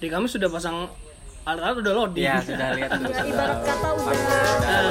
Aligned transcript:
di 0.00 0.08
kami 0.08 0.26
sudah 0.32 0.48
pasang 0.48 0.88
alat-alat 1.44 1.76
udah 1.84 1.92
loading. 1.92 2.24
Ya 2.24 2.40
sudah 2.40 2.72
lihat 2.72 2.90
Ya, 2.96 3.20
ibarat 3.28 3.60
kata 3.68 3.88
udah. 4.00 4.16
Nah, 4.64 4.88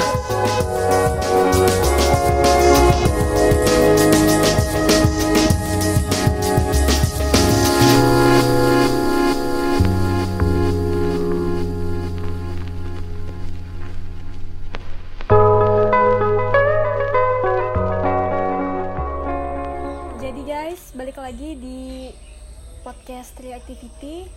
Jadi 20.22 20.42
guys, 20.46 20.94
balik 20.94 21.18
lagi 21.18 21.58
di 21.58 22.14
podcast 22.86 23.34
Tri 23.34 23.56
Activity 23.56 24.30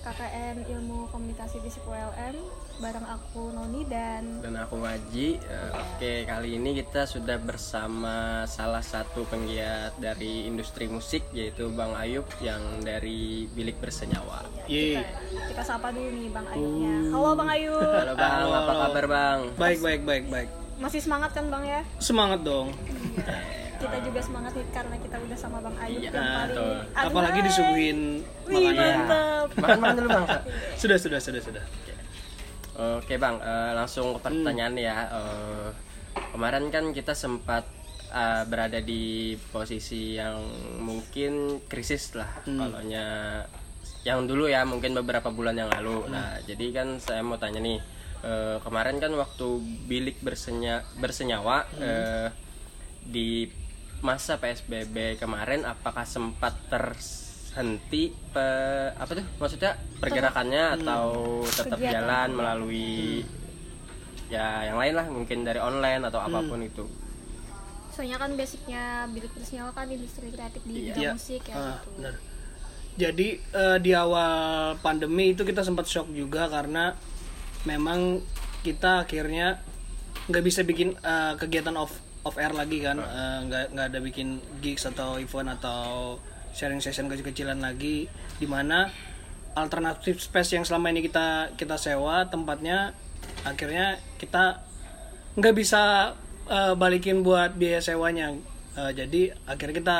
KKN 0.00 0.64
Ilmu 0.66 1.08
Komunikasi 1.08 1.60
Fisik 1.60 1.84
ULM 1.84 2.40
bareng 2.76 3.04
aku 3.04 3.52
Noni 3.52 3.84
dan 3.84 4.40
dan 4.40 4.56
aku 4.56 4.80
Waji 4.80 5.36
Eh, 5.36 5.70
oke 5.70 6.12
kali 6.24 6.56
ini 6.56 6.72
kita 6.74 7.04
sudah 7.04 7.36
bersama 7.36 8.16
salah 8.46 8.80
satu 8.80 9.28
penggiat 9.28 9.92
dari 9.96 10.48
industri 10.48 10.88
musik 10.88 11.20
yaitu 11.30 11.68
Bang 11.70 11.92
Ayub 11.92 12.24
yang 12.40 12.80
dari 12.80 13.44
Bilik 13.46 13.76
Bersenyawa 13.76 14.48
Ye. 14.64 15.04
kita 15.46 15.60
sapa 15.60 15.92
dulu 15.92 16.08
nih 16.08 16.28
Bang 16.30 16.48
Ayubnya. 16.48 16.96
Halo 17.10 17.30
Bang 17.34 17.50
Ayub. 17.50 17.76
halo 17.76 18.14
Bang 18.14 18.32
Halo, 18.32 18.48
apa 18.50 18.60
halo. 18.66 18.80
kabar 18.82 19.04
Bang 19.06 19.38
baik 19.54 19.78
baik 19.80 20.02
baik 20.02 20.24
baik 20.26 20.48
Masih 20.80 20.98
semangat 20.98 21.30
kan 21.30 21.44
Bang 21.46 21.62
ya? 21.62 21.84
semangat 21.98 22.40
dong 22.40 22.72
Kita 23.80 23.96
juga 24.04 24.20
semangat 24.20 24.52
nih 24.52 24.66
karena 24.70 24.96
kita 25.00 25.16
udah 25.16 25.38
sama 25.40 25.58
Bang 25.58 25.76
Ayub 25.80 26.00
Iya, 26.04 26.10
yang 26.12 26.28
paling 26.36 26.58
apalagi 26.92 27.40
disuguhin 27.40 28.00
Wih, 28.44 28.54
makanan 28.70 28.98
mantep. 29.08 29.48
makan 29.56 29.78
makan 29.80 29.94
dulu 29.96 30.08
Bang. 30.12 30.26
Sudah 30.80 30.98
sudah 31.00 31.20
sudah 31.20 31.40
sudah. 31.40 31.64
Oke 32.80 33.20
bang, 33.20 33.36
eh, 33.36 33.72
langsung 33.76 34.16
ke 34.16 34.24
pertanyaan 34.24 34.72
ya. 34.72 34.96
Eh, 35.12 35.68
kemarin 36.32 36.72
kan 36.72 36.92
kita 36.92 37.12
sempat 37.12 37.68
eh, 38.08 38.42
berada 38.48 38.80
di 38.80 39.36
posisi 39.52 40.16
yang 40.16 40.40
mungkin 40.80 41.60
krisis 41.68 42.16
lah, 42.16 42.40
kalaunya 42.44 43.04
yang 44.00 44.24
dulu 44.24 44.48
ya 44.48 44.64
mungkin 44.64 44.96
beberapa 44.96 45.28
bulan 45.28 45.56
yang 45.56 45.68
lalu. 45.68 46.08
Nah 46.08 46.40
jadi 46.44 46.72
kan 46.72 46.88
saya 46.96 47.20
mau 47.20 47.36
tanya 47.36 47.60
nih, 47.60 47.84
eh, 48.24 48.56
kemarin 48.64 48.96
kan 48.96 49.12
waktu 49.12 49.60
bilik 49.84 50.16
bersenya 50.24 50.80
bersenyawa 50.96 51.68
eh, 51.76 52.28
di 53.04 53.44
masa 54.00 54.36
PSBB 54.36 54.96
kemarin, 55.16 55.62
apakah 55.62 56.04
sempat 56.04 56.56
terhenti 56.66 58.02
pe- 58.30 58.92
apa 58.92 59.12
tuh 59.12 59.26
maksudnya 59.36 59.72
pergerakannya 59.96 60.64
atau 60.76 61.04
tetap 61.44 61.76
Kegiatan. 61.76 61.94
jalan 62.00 62.28
melalui 62.32 63.20
ya 64.28 64.62
yang 64.64 64.78
lain 64.78 64.94
lah 64.94 65.06
mungkin 65.06 65.42
dari 65.42 65.58
online 65.58 66.00
atau 66.02 66.18
apa 66.18 66.40
pun 66.40 66.60
itu 66.60 66.86
Soalnya 67.90 68.16
kan 68.16 68.32
basicnya 68.32 68.84
bilik 69.06 69.28
bersenyawa 69.30 69.70
kan 69.70 69.84
industri 69.86 70.30
kreatif 70.30 70.62
di 70.62 70.88
bidang 70.88 71.02
Iya. 71.02 71.10
musik 71.12 71.42
ya 71.42 71.52
Ah, 71.52 71.76
gitu. 71.76 71.88
benar. 71.92 72.14
Jadi 72.92 73.28
eh, 73.36 73.78
di 73.78 73.92
awal 73.92 74.32
pandemi 74.78 75.30
itu 75.30 75.42
kita 75.42 75.60
sempat 75.60 75.84
shock 75.84 76.08
juga 76.08 76.46
karena 76.46 76.94
memang 77.62 78.22
kita 78.62 79.04
akhirnya 79.04 79.60
nggak 80.26 80.44
bisa 80.46 80.62
bikin 80.62 80.94
eh, 80.94 81.32
kegiatan 81.34 81.74
off 81.74 81.92
off 82.24 82.36
air 82.36 82.52
lagi 82.52 82.84
kan, 82.84 83.00
Eh, 83.00 83.38
nggak 83.48 83.64
nggak 83.72 83.86
ada 83.92 83.98
bikin 84.00 84.40
gigs 84.60 84.84
atau 84.84 85.16
event 85.16 85.56
atau 85.56 86.16
sharing 86.52 86.82
session 86.82 87.08
kecil-kecilan 87.08 87.62
lagi, 87.62 88.10
di 88.36 88.46
mana 88.46 88.90
alternatif 89.56 90.22
space 90.22 90.54
yang 90.58 90.64
selama 90.66 90.94
ini 90.94 91.02
kita 91.02 91.54
kita 91.58 91.74
sewa 91.74 92.22
tempatnya 92.30 92.94
akhirnya 93.42 93.98
kita 94.20 94.62
nggak 95.38 95.54
bisa 95.56 96.14
eh, 96.50 96.74
balikin 96.76 97.22
buat 97.24 97.56
biaya 97.56 97.80
sewanya. 97.80 98.36
Eh, 98.76 98.92
jadi 98.94 99.34
akhirnya 99.48 99.76
kita 99.80 99.98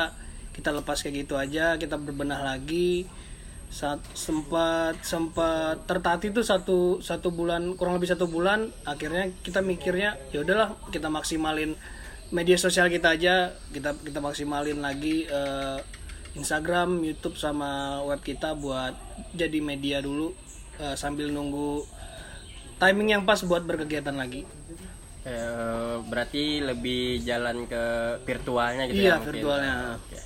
kita 0.51 0.71
lepas 0.77 1.01
kayak 1.01 1.25
gitu 1.27 1.35
aja 1.39 1.79
kita 1.81 1.97
berbenah 1.97 2.43
lagi. 2.45 3.07
Saat 3.71 4.03
sempat 4.19 4.99
sempat 5.07 5.87
tertati 5.87 6.35
tuh 6.35 6.43
satu 6.43 6.99
satu 6.99 7.31
bulan 7.31 7.79
kurang 7.79 8.03
lebih 8.03 8.11
satu 8.11 8.27
bulan 8.27 8.67
akhirnya 8.83 9.31
kita 9.47 9.63
mikirnya 9.63 10.19
ya 10.35 10.43
udahlah 10.43 10.75
kita 10.91 11.07
maksimalin 11.07 11.79
media 12.31 12.57
sosial 12.57 12.87
kita 12.87 13.15
aja 13.19 13.55
kita 13.75 13.95
kita 14.07 14.19
maksimalin 14.23 14.79
lagi 14.79 15.27
eh, 15.27 15.79
Instagram 16.39 17.03
YouTube 17.03 17.35
sama 17.35 18.03
web 18.07 18.23
kita 18.23 18.55
buat 18.55 18.95
jadi 19.35 19.59
media 19.59 19.99
dulu 19.99 20.31
eh, 20.79 20.95
sambil 20.95 21.31
nunggu 21.31 21.83
timing 22.79 23.19
yang 23.19 23.23
pas 23.27 23.43
buat 23.43 23.67
berkegiatan 23.67 24.15
lagi 24.15 24.47
Eh, 25.21 25.97
berarti 26.09 26.65
lebih 26.65 27.21
jalan 27.21 27.69
ke 27.69 27.85
virtualnya 28.25 28.89
gitu 28.89 29.05
Iya, 29.05 29.13
ya 29.13 29.15
mungkin. 29.21 29.29
virtualnya. 29.29 29.75
Oke. 30.01 30.19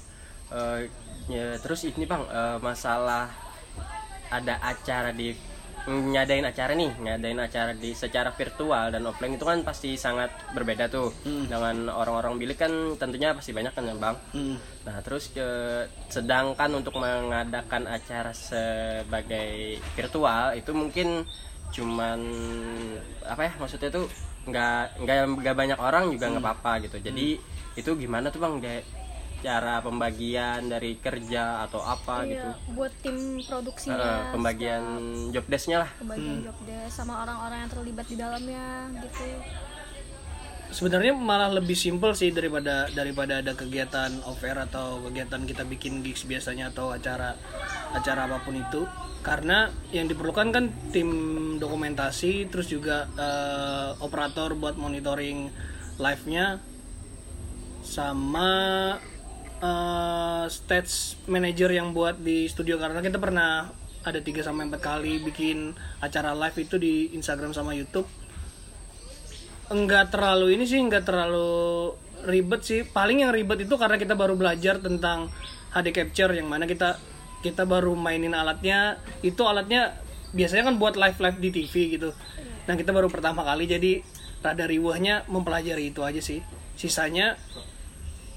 Eh, 0.54 0.78
ya, 1.34 1.46
terus 1.58 1.82
ini 1.82 2.06
bang 2.06 2.22
eh, 2.30 2.58
masalah 2.62 3.26
ada 4.30 4.54
acara 4.62 5.10
di 5.10 5.34
nyadain 5.84 6.44
acara 6.48 6.72
nih 6.72 6.96
nyadain 6.96 7.36
acara 7.36 7.76
di 7.76 7.92
secara 7.92 8.32
virtual 8.32 8.88
dan 8.88 9.04
offline 9.04 9.36
itu 9.36 9.44
kan 9.44 9.60
pasti 9.60 10.00
sangat 10.00 10.32
berbeda 10.56 10.88
tuh. 10.88 11.12
Dengan 11.24 11.92
orang-orang 11.92 12.40
bilik 12.40 12.56
kan 12.56 12.72
tentunya 12.96 13.36
pasti 13.36 13.52
banyak 13.52 13.72
kan 13.76 13.84
ya 13.84 13.94
bang? 13.96 14.16
Hmm. 14.32 14.56
Nah, 14.88 14.96
terus 15.04 15.28
ke 15.32 15.48
sedangkan 16.08 16.70
untuk 16.72 16.96
mengadakan 16.96 17.84
acara 17.88 18.32
sebagai 18.32 19.80
virtual 19.92 20.56
itu 20.56 20.70
mungkin 20.72 21.28
cuman 21.74 22.20
apa 23.26 23.50
ya 23.50 23.52
maksudnya 23.58 23.90
tuh 23.90 24.06
nggak 24.46 25.02
nggak 25.02 25.18
nggak 25.40 25.56
banyak 25.56 25.78
orang 25.80 26.12
juga 26.12 26.32
nggak 26.32 26.44
apa-apa 26.44 26.72
gitu. 26.88 26.96
Jadi 27.00 27.36
itu 27.74 27.90
gimana 27.98 28.30
tuh 28.30 28.40
Bang 28.40 28.62
cara 29.44 29.78
pembagian 29.78 30.64
dari 30.66 30.96
kerja 30.96 31.62
atau 31.62 31.78
apa 31.78 32.24
gitu. 32.24 32.48
Iya, 32.48 32.72
buat 32.72 32.92
tim 32.98 33.16
Eh, 33.34 33.44
produksinya, 33.44 34.32
pembagian 34.32 34.82
job 35.30 35.44
desk-nya 35.44 35.78
lah. 35.78 35.90
pembagian 35.94 36.40
job 36.42 36.56
desk 36.64 36.92
sama 36.96 37.20
orang-orang 37.20 37.58
yang 37.60 37.70
terlibat 37.70 38.06
di 38.08 38.16
dalamnya 38.16 38.64
gitu. 38.98 39.26
sebenarnya 40.70 41.14
malah 41.14 41.52
lebih 41.52 41.76
simpel 41.76 42.10
sih 42.12 42.34
daripada 42.34 42.90
daripada 42.90 43.38
ada 43.38 43.54
kegiatan 43.54 44.10
off 44.26 44.42
air 44.42 44.58
atau 44.58 44.98
kegiatan 45.04 45.44
kita 45.44 45.62
bikin 45.62 46.02
gigs 46.02 46.26
biasanya 46.26 46.74
atau 46.74 46.90
acara 46.90 47.38
acara 47.92 48.26
apa 48.26 48.42
pun 48.42 48.58
itu 48.58 48.82
karena 49.22 49.70
yang 49.88 50.10
diperlukan 50.10 50.50
kan 50.50 50.64
tim 50.90 51.08
dokumentasi 51.56 52.50
terus 52.50 52.66
juga 52.66 53.06
eh, 53.14 53.90
operator 54.02 54.58
buat 54.58 54.74
monitoring 54.74 55.46
live-nya 55.96 56.58
sama 57.84 58.50
eh, 59.64 60.44
stage 60.52 61.16
manager 61.24 61.72
yang 61.72 61.96
buat 61.96 62.20
di 62.20 62.44
studio 62.46 62.76
karena 62.76 63.00
kita 63.00 63.16
pernah 63.16 63.72
ada 64.04 64.20
3 64.20 64.44
sampai 64.44 64.68
4 64.68 64.76
kali 64.84 65.24
bikin 65.24 65.72
acara 66.04 66.36
live 66.36 66.56
itu 66.60 66.76
di 66.76 66.94
Instagram 67.16 67.56
sama 67.56 67.72
YouTube. 67.72 68.04
Enggak 69.72 70.12
terlalu 70.12 70.60
ini 70.60 70.68
sih 70.68 70.76
enggak 70.76 71.08
terlalu 71.08 71.96
ribet 72.28 72.60
sih. 72.60 72.80
Paling 72.84 73.24
yang 73.24 73.32
ribet 73.32 73.64
itu 73.64 73.74
karena 73.80 73.96
kita 73.96 74.12
baru 74.12 74.36
belajar 74.36 74.76
tentang 74.76 75.32
HD 75.72 75.88
capture 75.96 76.36
yang 76.36 76.52
mana 76.52 76.68
kita 76.68 77.00
kita 77.40 77.64
baru 77.64 77.96
mainin 77.96 78.36
alatnya. 78.36 79.00
Itu 79.24 79.48
alatnya 79.48 79.96
biasanya 80.36 80.68
kan 80.68 80.76
buat 80.76 81.00
live 81.00 81.16
live 81.16 81.38
di 81.40 81.50
TV 81.50 81.96
gitu. 81.96 82.12
Dan 82.68 82.76
kita 82.76 82.92
baru 82.92 83.08
pertama 83.08 83.40
kali 83.40 83.64
jadi 83.64 84.04
rada 84.44 84.68
riwahnya 84.68 85.24
mempelajari 85.32 85.96
itu 85.96 86.04
aja 86.04 86.20
sih. 86.20 86.44
Sisanya 86.76 87.40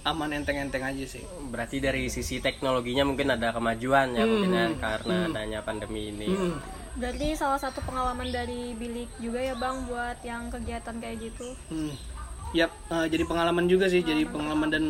aman 0.06 0.30
enteng-enteng 0.35 0.84
aja 0.84 1.06
sih 1.06 1.24
Berarti 1.50 1.81
dari 1.81 2.12
sisi 2.12 2.44
teknologinya 2.44 3.08
mungkin 3.08 3.34
ada 3.34 3.56
kemajuan 3.56 4.13
ya 4.13 4.24
mungkin 4.28 4.52
ya 4.53 4.68
karena 4.78 5.16
adanya 5.31 5.59
pandemi 5.63 6.12
ini. 6.12 6.28
Berarti 6.97 7.38
salah 7.38 7.62
satu 7.62 7.80
pengalaman 7.86 8.33
dari 8.33 8.74
bilik 8.74 9.10
juga 9.21 9.38
ya 9.38 9.54
bang 9.54 9.86
buat 9.86 10.18
yang 10.25 10.50
kegiatan 10.50 10.98
kayak 10.98 11.18
gitu. 11.30 11.48
Hmm. 11.69 11.94
Yap, 12.56 12.71
eh, 12.71 13.06
jadi 13.12 13.27
pengalaman 13.27 13.68
juga 13.68 13.92
sih, 13.92 14.01
jadi 14.01 14.24
pengalaman 14.24 14.71
dan 14.71 14.83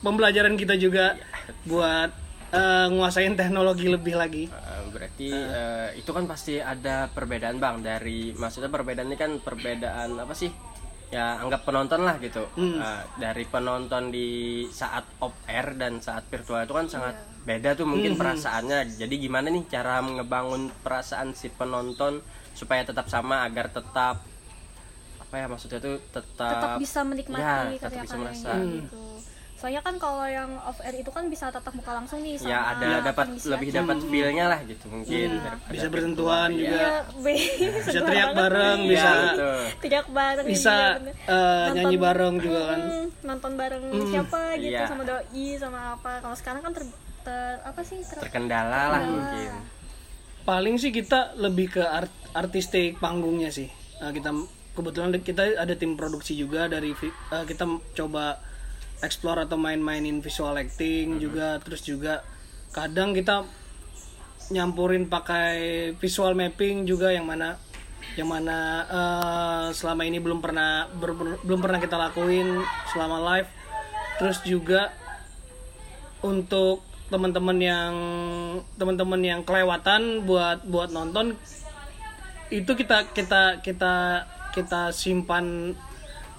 pembelajaran 0.00 0.56
kita 0.56 0.74
juga 0.80 1.14
buat 1.68 2.10
eh, 2.50 2.86
nguasain 2.90 3.38
teknologi 3.38 3.86
lebih 3.86 4.16
lagi. 4.18 4.44
Uh, 4.50 4.72
berarti 4.92 5.28
uh, 5.32 5.88
itu 5.96 6.10
kan 6.12 6.24
pasti 6.28 6.60
ada 6.60 7.08
perbedaan 7.08 7.56
bang 7.56 7.80
dari 7.80 8.36
maksudnya 8.36 8.68
perbedaan 8.68 9.08
ini 9.08 9.16
kan 9.16 9.40
perbedaan 9.40 10.20
apa 10.20 10.36
sih 10.36 10.52
ya 11.12 11.36
anggap 11.44 11.68
penonton 11.68 12.08
lah 12.08 12.16
gitu. 12.16 12.40
Uh, 12.56 13.04
dari 13.20 13.44
penonton 13.44 14.08
di 14.08 14.64
saat 14.72 15.04
off 15.20 15.36
air 15.44 15.76
dan 15.76 16.00
saat 16.00 16.24
virtual 16.26 16.64
itu 16.64 16.72
kan 16.72 16.88
sangat 16.88 17.14
beda 17.44 17.76
tuh 17.76 17.84
mungkin 17.84 18.16
perasaannya. 18.16 18.96
Jadi 18.96 19.14
gimana 19.20 19.52
nih 19.52 19.68
cara 19.68 20.00
ngebangun 20.00 20.72
perasaan 20.80 21.36
si 21.36 21.52
penonton 21.52 22.24
supaya 22.56 22.80
tetap 22.80 23.12
sama 23.12 23.44
agar 23.44 23.68
tetap 23.68 24.24
apa 25.20 25.34
ya 25.36 25.46
maksudnya 25.48 25.80
tuh 25.80 25.96
tetap, 26.12 26.52
Tetap 26.60 26.76
bisa 26.80 27.00
menikmati 27.04 27.40
ya, 27.40 27.56
tetap 27.76 28.04
bisa 28.04 28.16
karya-karyanya 28.16 28.16
merasa. 28.20 28.52
gitu. 28.60 29.04
Soalnya 29.62 29.78
kan 29.78 29.94
kalau 29.94 30.26
yang 30.26 30.58
off 30.60 30.82
air 30.82 30.90
itu 30.96 31.06
kan 31.06 31.30
bisa 31.30 31.46
tatap 31.48 31.70
muka 31.70 31.94
langsung 31.94 32.18
nih 32.18 32.34
sama 32.34 32.50
ya 32.50 32.58
ada 32.74 32.88
dapat 33.00 33.26
lebih 33.38 33.70
dapat 33.70 33.96
feel-nya 34.02 34.50
lah 34.50 34.58
gitu 34.64 34.84
mungkin. 34.88 35.28
Iya. 35.30 35.38
daripada 35.40 35.70
bisa 35.70 35.86
bersentuhan 35.86 36.48
Iya. 36.50 36.58
juga. 36.58 36.74
Iya, 36.74 36.94
be- 37.22 37.46
bisa 37.62 37.78
seneng 37.86 38.02
teriak 38.02 38.30
bareng 38.34 38.78
bisa 38.84 39.06
Iya, 39.06 39.22
betul. 39.22 39.60
teriak 39.78 40.06
bareng 40.10 40.46
bisa 40.48 40.74
iya, 40.74 40.98
Nonton- 40.98 41.72
nyanyi 41.72 41.96
bareng 41.96 42.34
juga 42.36 42.60
kan. 42.66 42.80
Hmm, 42.82 43.06
nonton 43.22 43.52
bareng 43.54 43.84
siapa 44.04 44.40
gitu 44.58 44.74
Iya. 44.74 44.82
sama 44.84 45.02
doi 45.04 45.46
sama 45.56 45.80
apa. 45.94 46.12
Kalau 46.18 46.34
sekarang 46.34 46.60
kan 46.60 46.72
ter, 46.72 46.84
ter- 47.22 47.60
apa 47.62 47.80
sih? 47.80 47.98
Ter, 48.02 48.18
terkendala 48.20 48.66
lah 48.66 48.98
Terkendala. 48.98 49.14
mungkin. 49.14 49.52
Paling 50.42 50.74
sih 50.76 50.90
kita 50.90 51.38
lebih 51.38 51.70
ke 51.70 51.82
art 51.82 52.10
artistik 52.32 52.98
panggungnya 52.98 53.48
sih. 53.48 53.70
Eh, 53.96 54.10
kita 54.10 54.34
kebetulan 54.72 55.14
kita 55.16 55.54
ada 55.54 55.72
tim 55.72 55.94
produksi 55.94 56.34
juga 56.34 56.66
dari 56.66 56.90
eh, 57.30 57.44
kita 57.44 57.62
coba 57.94 58.42
explore 59.02 59.44
atau 59.44 59.58
main-mainin 59.58 60.22
visual 60.22 60.54
acting 60.54 61.18
juga 61.18 61.58
terus 61.60 61.82
juga 61.82 62.22
kadang 62.72 63.12
kita 63.12 63.44
nyampurin 64.50 65.06
pakai 65.06 65.92
visual 65.98 66.34
mapping 66.34 66.88
juga 66.88 67.12
yang 67.12 67.28
mana 67.28 67.60
yang 68.18 68.28
mana 68.28 68.84
eh, 68.84 69.66
selama 69.72 70.04
ini 70.04 70.20
belum 70.20 70.44
pernah 70.44 70.88
ber- 70.92 71.40
belum 71.44 71.60
pernah 71.64 71.80
kita 71.80 71.96
lakuin 71.96 72.60
selama 72.92 73.16
live. 73.32 73.48
Terus 74.20 74.38
juga 74.44 74.92
untuk 76.20 76.84
teman-teman 77.08 77.58
yang 77.60 77.94
teman-teman 78.76 79.20
yang 79.20 79.40
kelewatan 79.44 80.24
buat 80.24 80.64
buat 80.64 80.88
nonton 80.92 81.36
itu 82.52 82.72
kita 82.72 83.12
kita 83.12 83.64
kita 83.64 84.24
kita 84.52 84.92
simpan 84.92 85.76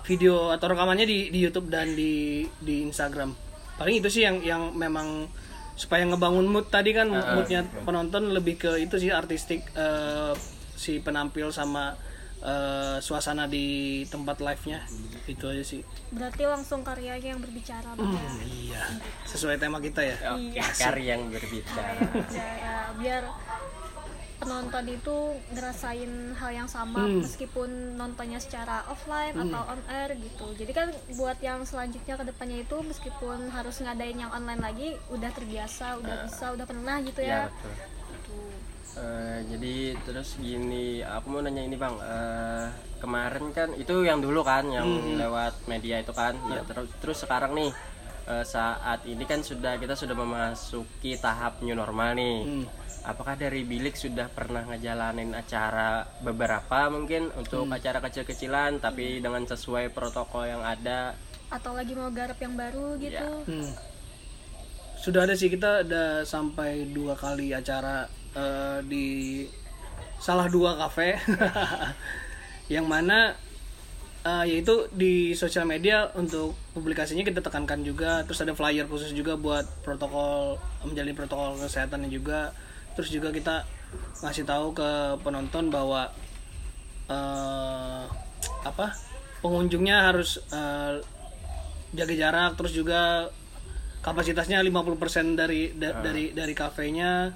video 0.03 0.51
atau 0.51 0.67
rekamannya 0.71 1.07
di 1.07 1.31
di 1.31 1.39
YouTube 1.39 1.71
dan 1.71 1.95
di 1.95 2.43
di 2.59 2.83
Instagram. 2.83 3.31
Paling 3.79 4.03
itu 4.03 4.09
sih 4.11 4.23
yang 4.27 4.43
yang 4.43 4.75
memang 4.75 5.27
supaya 5.73 6.05
ngebangun 6.05 6.45
mood 6.45 6.69
tadi 6.69 6.93
kan 6.93 7.09
moodnya 7.09 7.65
penonton 7.81 8.29
lebih 8.29 8.61
ke 8.61 8.71
itu 8.77 8.95
sih 9.01 9.09
artistik 9.09 9.65
eh, 9.73 10.33
si 10.77 11.01
penampil 11.01 11.49
sama 11.49 11.97
eh, 12.43 13.01
suasana 13.01 13.49
di 13.49 14.03
tempat 14.05 14.43
live-nya. 14.43 14.85
Itu 15.25 15.49
aja 15.49 15.63
sih. 15.65 15.81
Berarti 16.13 16.43
langsung 16.45 16.85
karyanya 16.85 17.33
yang 17.33 17.41
berbicara 17.41 17.97
ya. 17.97 18.31
iya. 18.45 18.83
Sesuai 19.25 19.57
tema 19.57 19.81
kita 19.81 20.05
ya? 20.05 20.37
Oke 20.37 20.61
karya 20.77 21.17
yang 21.17 21.31
berbicara 21.31 21.91
biar 22.99 23.23
penonton 24.43 24.85
itu 24.91 25.17
ngerasain 25.55 26.11
hal 26.37 26.51
yang 26.53 26.69
sama 26.69 27.07
meskipun 27.07 27.95
nontonnya 27.95 28.37
secara 28.37 28.83
offline 28.91 29.33
atau 29.33 29.63
on 29.71 29.81
air 29.89 30.13
gitu. 30.19 30.51
Jadi 30.59 30.71
kan 30.75 30.87
buat 31.15 31.39
yang 31.39 31.63
selanjutnya 31.63 32.19
ke 32.19 32.23
depannya 32.27 32.61
itu 32.61 32.77
meskipun 32.83 33.49
harus 33.49 33.79
ngadain 33.79 34.19
yang 34.19 34.31
online 34.35 34.61
lagi 34.61 34.93
udah 35.09 35.31
terbiasa 35.31 35.97
udah 36.03 36.15
bisa 36.27 36.45
udah 36.53 36.65
pernah 36.67 36.99
gitu 37.01 37.21
ya. 37.23 37.27
Ya 37.27 37.41
betul. 37.49 37.71
Gitu. 38.11 38.37
Eh, 38.93 39.39
jadi 39.49 39.75
terus 40.05 40.37
gini 40.37 41.01
aku 41.01 41.25
mau 41.33 41.41
nanya 41.41 41.65
ini 41.65 41.73
bang. 41.79 41.95
Eh, 41.97 42.67
kemarin 43.01 43.49
kan 43.51 43.73
itu 43.73 44.05
yang 44.05 44.21
dulu 44.21 44.45
kan 44.45 44.69
yang 44.69 44.85
lewat 45.17 45.65
media 45.65 46.03
itu 46.03 46.13
kan. 46.13 46.37
Ya 46.51 46.61
terus 46.67 46.91
terus 47.01 47.17
sekarang 47.23 47.57
nih 47.57 47.73
eh, 48.27 48.45
saat 48.45 49.03
ini 49.09 49.23
kan 49.27 49.43
sudah 49.43 49.75
kita 49.79 49.95
sudah 49.95 50.15
memasuki 50.15 51.15
tahap 51.19 51.59
new 51.63 51.75
normal 51.75 52.15
nih. 52.15 52.67
Apakah 53.03 53.35
dari 53.35 53.67
bilik 53.67 53.99
sudah 53.99 54.31
pernah 54.31 54.63
ngejalanin 54.63 55.35
acara 55.35 56.07
beberapa 56.23 56.87
mungkin 56.87 57.35
untuk 57.35 57.67
acara 57.67 57.99
kecil-kecilan 57.99 58.79
tapi 58.79 59.19
dengan 59.19 59.43
sesuai 59.43 59.91
protokol 59.91 60.47
yang 60.47 60.63
ada? 60.63 61.11
Atau 61.51 61.75
lagi 61.75 61.91
mau 61.99 62.07
garap 62.15 62.39
yang 62.39 62.55
baru 62.55 62.95
gitu? 63.03 63.19
Ya. 63.19 63.43
Hmm. 63.43 63.71
Sudah 64.95 65.27
ada 65.27 65.35
sih 65.35 65.51
kita 65.51 65.83
ada 65.83 66.23
sampai 66.23 66.87
dua 66.95 67.19
kali 67.19 67.51
acara 67.51 68.07
eh, 68.39 68.79
di 68.87 69.07
salah 70.23 70.47
dua 70.47 70.79
kafe, 70.79 71.19
yang 72.73 72.87
mana 72.87 73.35
eh, 74.23 74.45
yaitu 74.47 74.87
di 74.91 75.35
sosial 75.35 75.63
media 75.63 76.07
untuk 76.15 76.55
publikasinya 76.71 77.23
kita 77.23 77.43
tekankan 77.43 77.83
juga, 77.83 78.23
terus 78.23 78.39
ada 78.39 78.55
flyer 78.55 78.87
khusus 78.87 79.11
juga 79.11 79.35
buat 79.35 79.67
protokol 79.83 80.57
menjalin 80.87 81.15
protokol 81.15 81.59
kesehatannya 81.59 82.07
juga, 82.07 82.55
terus 82.95 83.11
juga 83.11 83.29
kita 83.29 83.67
ngasih 84.23 84.47
tahu 84.47 84.73
ke 84.73 84.89
penonton 85.21 85.67
bahwa 85.67 86.07
eh, 87.11 88.03
apa 88.63 88.95
pengunjungnya 89.43 90.11
harus 90.11 90.39
eh, 90.51 91.03
jaga 91.93 92.13
jarak. 92.15 92.51
Terus 92.57 92.73
juga 92.73 93.27
kapasitasnya 94.03 94.59
50% 94.59 95.35
dari 95.35 95.71
da- 95.75 95.99
dari 95.99 96.31
dari 96.31 96.53
kafenya. 96.55 97.31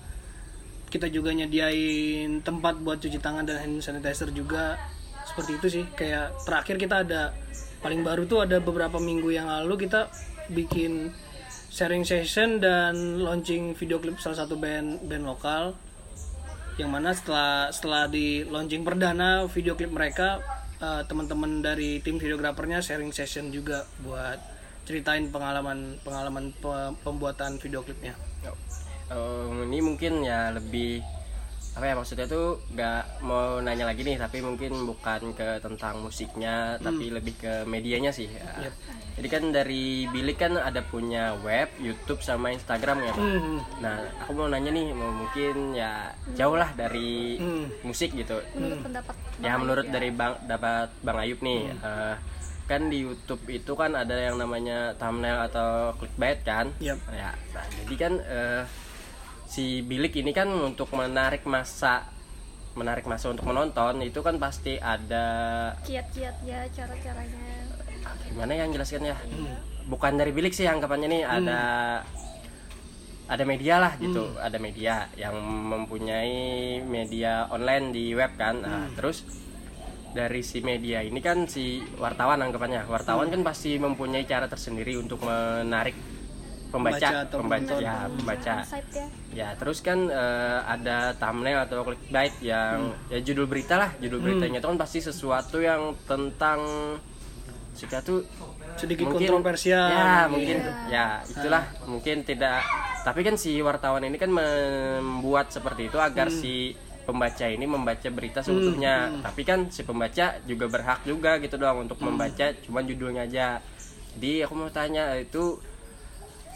Kita 0.87 1.11
juga 1.11 1.35
nyediain 1.35 2.39
tempat 2.47 2.79
buat 2.79 3.03
cuci 3.03 3.19
tangan 3.19 3.43
dan 3.43 3.59
hand 3.59 3.83
sanitizer 3.83 4.31
juga 4.31 4.79
seperti 5.37 5.51
itu 5.61 5.67
sih. 5.69 5.85
Kayak 5.93 6.33
terakhir 6.41 6.81
kita 6.81 7.05
ada 7.05 7.29
paling 7.85 8.01
baru 8.01 8.25
tuh 8.25 8.41
ada 8.41 8.57
beberapa 8.57 8.97
minggu 8.97 9.29
yang 9.29 9.45
lalu 9.45 9.85
kita 9.85 10.09
bikin 10.49 11.13
sharing 11.69 12.01
session 12.01 12.57
dan 12.57 13.21
launching 13.21 13.77
video 13.77 14.01
klip 14.01 14.17
salah 14.17 14.41
satu 14.41 14.57
band 14.57 15.05
band 15.05 15.29
lokal. 15.29 15.77
Yang 16.81 16.89
mana 16.89 17.09
setelah 17.13 17.69
setelah 17.69 18.09
di 18.09 18.41
launching 18.49 18.81
perdana 18.81 19.45
video 19.45 19.77
klip 19.77 19.93
mereka 19.93 20.41
eh, 20.81 21.05
teman-teman 21.05 21.61
dari 21.61 22.01
tim 22.01 22.17
videografernya 22.17 22.81
sharing 22.81 23.13
session 23.13 23.53
juga 23.53 23.85
buat 24.01 24.41
ceritain 24.89 25.29
pengalaman 25.29 26.01
pengalaman 26.01 26.49
pe- 26.57 26.97
pembuatan 27.05 27.61
video 27.61 27.85
klipnya. 27.85 28.17
Eh, 29.13 29.49
ini 29.69 29.85
mungkin 29.85 30.25
ya 30.25 30.49
lebih 30.49 31.05
apa 31.77 31.85
ya 31.85 31.93
maksudnya 31.93 32.25
tuh 32.25 32.57
nggak 32.73 33.21
mau 33.21 33.61
nanya 33.61 33.85
lagi 33.85 34.01
nih 34.01 34.17
tapi 34.17 34.41
mungkin 34.41 34.73
bukan 34.89 35.29
ke 35.31 35.61
tentang 35.61 36.01
musiknya 36.01 36.81
tapi 36.81 37.13
lebih 37.13 37.37
ke 37.37 37.53
medianya 37.69 38.09
sih 38.09 38.25
ya. 38.25 38.73
jadi 39.13 39.27
kan 39.29 39.43
dari 39.53 40.09
bilik 40.09 40.41
kan 40.41 40.57
ada 40.57 40.81
punya 40.81 41.37
web 41.45 41.69
YouTube 41.77 42.25
sama 42.25 42.49
Instagram 42.49 43.05
ya 43.05 43.11
Pak? 43.13 43.21
Hmm. 43.21 43.61
nah 43.77 43.93
aku 44.25 44.33
mau 44.33 44.49
nanya 44.49 44.73
nih 44.73 44.89
mau 44.89 45.13
mungkin 45.13 45.77
ya 45.77 46.09
jauh 46.33 46.57
lah 46.57 46.73
dari 46.73 47.37
Hmm. 47.37 47.69
musik 47.85 48.09
gitu 48.17 48.41
menurut 48.57 48.81
pendapat 48.81 49.13
ya 49.37 49.53
menurut 49.53 49.85
dari 49.85 50.09
bang 50.09 50.33
dapat 50.49 50.89
bang 51.05 51.17
Ayub 51.21 51.39
nih 51.45 51.61
eh, 51.69 52.15
kan 52.65 52.89
di 52.89 53.05
YouTube 53.05 53.45
itu 53.47 53.77
kan 53.77 53.93
ada 53.93 54.17
yang 54.17 54.41
namanya 54.41 54.97
thumbnail 54.97 55.45
atau 55.45 55.93
clickbait 55.95 56.41
kan 56.41 56.73
Yap. 56.81 56.97
ya 57.13 57.37
nah, 57.53 57.65
jadi 57.85 57.95
kan 57.95 58.13
eh, 58.17 58.61
si 59.47 59.81
bilik 59.81 60.13
ini 60.19 60.35
kan 60.35 60.51
untuk 60.51 60.91
menarik 60.91 61.47
masa 61.47 62.03
menarik 62.77 63.09
masa 63.09 63.33
untuk 63.33 63.47
menonton 63.47 64.03
itu 64.05 64.21
kan 64.21 64.37
pasti 64.37 64.77
ada 64.77 65.25
kiat-kiat 65.81 66.45
ya 66.45 66.61
cara-caranya 66.69 67.73
gimana 68.29 68.53
yang 68.53 68.69
jelaskannya 68.69 69.17
bukan 69.89 70.13
dari 70.19 70.29
bilik 70.35 70.53
sih 70.53 70.69
anggapannya 70.69 71.07
nih 71.09 71.23
ada 71.25 71.61
ada 73.27 73.43
media 73.43 73.75
lah 73.77 73.93
gitu. 73.99 74.39
Ada 74.39 74.55
media 74.57 75.11
yang 75.19 75.35
mempunyai 75.43 76.79
media 76.79 77.51
online 77.51 77.91
di 77.91 78.15
web 78.15 78.31
kan. 78.39 78.63
Nah, 78.63 78.87
terus 78.95 79.27
dari 80.15 80.41
si 80.41 80.63
media 80.63 81.03
ini 81.03 81.19
kan 81.19 81.45
si 81.45 81.83
wartawan 81.99 82.39
anggapannya. 82.39 82.87
Wartawan 82.87 83.27
kan 83.27 83.43
pasti 83.43 83.75
mempunyai 83.75 84.23
cara 84.23 84.47
tersendiri 84.47 84.95
untuk 84.95 85.21
menarik 85.27 85.93
Pembaca 86.67 86.99
pembaca 86.99 87.23
atau 87.23 87.37
pembaca. 87.39 87.63
penonton. 87.63 87.79
ya 87.83 87.95
pembaca. 88.11 88.53
Ya 88.91 89.05
Ya, 89.37 89.47
terus 89.55 89.79
kan 89.79 89.99
eh, 90.09 90.59
ada 90.65 91.13
thumbnail 91.15 91.63
atau 91.63 91.85
clickbait 91.85 92.33
yang 92.41 92.91
ya 93.07 93.19
judul 93.21 93.45
berita 93.45 93.77
lah. 93.77 93.89
Judul 93.97 94.19
beritanya. 94.19 94.59
Itu 94.59 94.67
kan 94.67 94.77
pasti 94.77 94.99
sesuatu 94.99 95.61
yang 95.61 95.95
tentang 96.03 96.59
jika 97.77 98.01
tuh 98.01 98.25
Sedikit 98.75 99.09
mungkin- 99.09 99.29
kontroversial. 99.31 99.89
Ya, 99.89 100.25
mungkin. 100.27 100.57
ya. 100.89 101.21
itulah. 101.23 101.63
Mungkin 101.85 102.21
tidak 102.23 102.61
tapi 103.01 103.23
kan 103.23 103.39
si 103.39 103.63
wartawan 103.63 104.03
ini 104.03 104.19
kan 104.19 104.27
membuat 104.27 105.47
seperti 105.47 105.87
itu 105.87 105.95
agar 105.95 106.27
si 106.27 106.75
pembaca 107.07 107.47
ini 107.47 107.63
membaca 107.63 108.09
berita 108.11 108.43
seutuhnya. 108.43 109.23
Tapi 109.23 109.47
kan 109.47 109.71
si 109.71 109.87
pembaca 109.87 110.35
juga 110.43 110.65
berhak 110.67 111.07
juga 111.07 111.39
gitu 111.39 111.55
doang 111.55 111.87
untuk 111.87 112.03
membaca 112.03 112.51
cuman 112.67 112.83
judulnya 112.83 113.23
aja. 113.23 113.63
Jadi 114.19 114.43
aku 114.43 114.53
mau 114.57 114.67
tanya 114.67 115.15
itu 115.15 115.55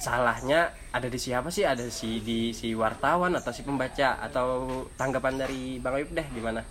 salahnya 0.01 0.59
ada 0.89 1.05
di 1.05 1.15
siapa 1.15 1.47
sih? 1.47 1.61
Ada 1.63 1.85
si 1.87 2.19
di 2.19 2.49
si 2.51 2.73
wartawan 2.73 3.31
atau 3.31 3.49
si 3.49 3.61
pembaca 3.61 4.17
atau 4.19 4.47
tanggapan 4.91 5.37
dari 5.37 5.77
Bang 5.77 5.95
Ayub 5.95 6.09
deh 6.09 6.25
gimana? 6.31 6.65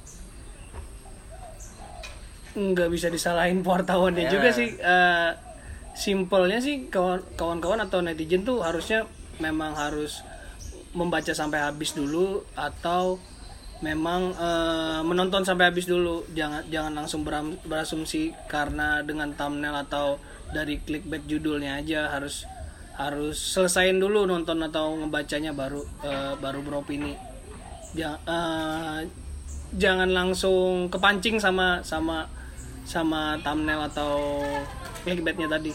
nggak 2.51 2.91
bisa 2.91 3.07
disalahin 3.07 3.63
wartawannya 3.63 4.27
Ya. 4.27 4.33
juga 4.33 4.51
sih 4.51 4.75
Eh, 4.75 5.31
simpelnya 5.93 6.59
sih 6.59 6.89
kawan- 6.89 7.23
kawan-kawan 7.35 7.79
atau 7.81 8.03
netizen 8.03 8.43
tuh 8.43 8.59
harusnya 8.59 9.07
memang 9.39 9.71
harus 9.73 10.27
membaca 10.91 11.31
sampai 11.31 11.63
habis 11.63 11.95
dulu 11.95 12.27
atau 12.53 13.23
memang 13.81 14.35
eh, 14.35 15.01
menonton 15.01 15.47
sampai 15.47 15.71
habis 15.71 15.87
dulu 15.87 16.27
jangan 16.31 16.67
jangan 16.67 16.93
langsung 16.93 17.23
beram- 17.23 17.57
berasumsi 17.63 18.35
karena 18.47 19.01
dengan 19.01 19.31
thumbnail 19.33 19.77
atau 19.81 20.19
dari 20.51 20.83
clickbait 20.83 21.23
judulnya 21.25 21.79
aja 21.79 22.11
harus 22.11 22.45
harus 23.01 23.41
selesain 23.41 23.97
dulu 23.97 24.29
nonton 24.29 24.61
atau 24.61 24.93
ngebacanya 25.01 25.57
baru 25.57 25.81
eh, 26.05 26.35
baru 26.37 26.61
beropini. 26.61 27.17
Ja- 27.97 28.21
eh, 28.29 29.09
jangan 29.73 30.13
langsung 30.13 30.93
kepancing 30.93 31.41
sama 31.41 31.81
sama 31.81 32.29
sama 32.85 33.41
thumbnail 33.41 33.89
atau 33.89 34.45
clickbaitnya 35.09 35.49
tadi. 35.49 35.73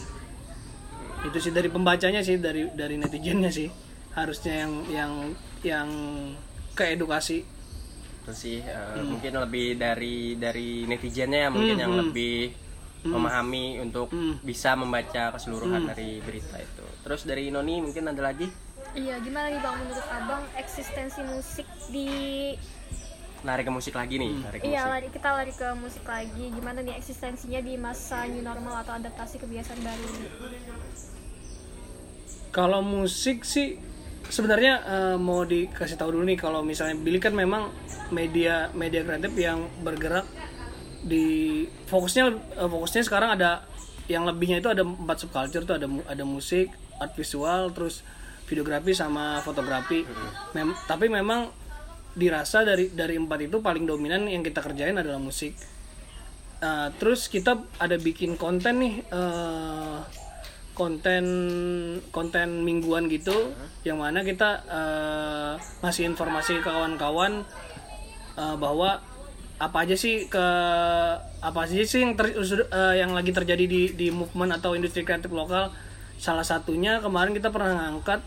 Itu 1.26 1.38
sih 1.42 1.50
dari 1.50 1.66
pembacanya 1.66 2.22
sih 2.22 2.38
dari 2.38 2.70
dari 2.70 2.94
netizennya 2.94 3.50
sih. 3.50 3.66
Harusnya 4.14 4.62
yang 4.62 4.72
yang 4.88 5.12
yang 5.66 5.88
ke 6.78 6.94
edukasi 6.94 7.42
itu 8.26 8.32
sih 8.34 8.58
eh, 8.58 9.02
mungkin 9.06 9.38
lebih 9.38 9.78
dari 9.78 10.34
dari 10.34 10.82
netizennya 10.82 11.46
ya 11.46 11.50
mungkin 11.50 11.78
yang 11.78 11.94
lebih 11.94 12.50
memahami 13.08 13.64
untuk 13.78 14.10
bisa 14.40 14.74
membaca 14.74 15.30
keseluruhan 15.32 15.86
dari 15.86 16.18
berita 16.20 16.56
itu. 16.56 16.86
Terus 17.00 17.22
dari 17.22 17.48
Noni 17.48 17.78
mungkin 17.80 18.06
ada 18.06 18.22
lagi? 18.22 18.50
Iya, 18.92 19.20
gimana 19.20 19.48
nih 19.48 19.60
bang 19.60 19.76
menurut 19.76 20.06
abang 20.08 20.42
eksistensi 20.54 21.20
musik 21.22 21.66
di 21.88 22.08
lari 23.44 23.62
ke 23.62 23.70
musik 23.70 23.94
lagi 23.94 24.16
nih 24.16 24.32
lari 24.40 24.58
ke 24.58 24.64
Iya, 24.64 24.80
musik. 24.80 24.92
lari, 24.92 25.06
kita 25.12 25.28
lari 25.30 25.52
ke 25.52 25.68
musik 25.76 26.04
lagi. 26.04 26.44
Gimana 26.50 26.78
nih 26.80 26.94
eksistensinya 26.96 27.60
di 27.60 27.74
masa 27.76 28.24
new 28.24 28.40
normal 28.40 28.82
atau 28.82 28.96
adaptasi 28.96 29.36
kebiasaan 29.38 29.80
baru 29.80 30.04
ini? 30.08 30.28
kalau 32.48 32.80
musik 32.80 33.44
sih 33.44 33.76
sebenarnya 34.26 34.74
eh, 34.80 35.16
mau 35.20 35.44
dikasih 35.44 36.00
tahu 36.00 36.16
dulu 36.16 36.24
nih 36.24 36.40
kalau 36.40 36.64
misalnya 36.64 36.96
Billy 36.96 37.20
kan 37.20 37.36
memang 37.36 37.68
media 38.08 38.72
media 38.72 39.04
kreatif 39.04 39.36
yang 39.36 39.68
bergerak 39.84 40.24
di 41.06 41.62
fokusnya 41.86 42.24
eh, 42.58 42.68
fokusnya 42.68 43.02
sekarang 43.06 43.38
ada 43.38 43.62
yang 44.10 44.26
lebihnya 44.26 44.58
itu 44.58 44.70
ada 44.70 44.82
empat 44.82 45.26
subculture 45.26 45.62
tuh 45.62 45.78
ada 45.78 45.86
ada 46.10 46.24
musik 46.26 46.70
art 46.98 47.14
visual 47.14 47.70
terus 47.70 48.02
videografi 48.46 48.94
sama 48.94 49.42
fotografi. 49.42 50.02
Mem- 50.54 50.78
tapi 50.86 51.10
memang 51.10 51.50
dirasa 52.16 52.62
dari 52.66 52.90
dari 52.90 53.18
empat 53.18 53.38
itu 53.46 53.58
paling 53.62 53.84
dominan 53.84 54.26
yang 54.26 54.42
kita 54.42 54.62
kerjain 54.62 54.98
adalah 54.98 55.18
musik. 55.22 55.54
Uh, 56.56 56.88
terus 56.96 57.28
kita 57.28 57.68
ada 57.76 58.00
bikin 58.00 58.40
konten 58.40 58.80
nih 58.80 59.04
uh, 59.12 60.00
konten 60.72 61.24
konten 62.08 62.64
mingguan 62.64 63.12
gitu 63.12 63.52
yang 63.84 64.00
mana 64.00 64.24
kita 64.24 64.64
uh, 64.64 65.52
ngasih 65.84 66.08
informasi 66.08 66.64
ke 66.64 66.68
kawan-kawan 66.68 67.44
uh, 68.40 68.56
bahwa 68.56 69.04
apa 69.56 69.88
aja 69.88 69.96
sih 69.96 70.28
ke 70.28 70.46
apa 71.40 71.58
aja 71.64 71.80
sih 71.80 72.04
yang 72.04 72.12
ter- 72.12 72.36
uh, 72.36 72.92
yang 72.92 73.16
lagi 73.16 73.32
terjadi 73.32 73.64
di 73.64 73.82
di 73.96 74.12
movement 74.12 74.60
atau 74.60 74.76
industri 74.76 75.00
kreatif 75.00 75.32
lokal? 75.32 75.72
Salah 76.20 76.44
satunya 76.44 77.00
kemarin 77.00 77.32
kita 77.32 77.48
pernah 77.48 77.72
ngangkat 77.88 78.20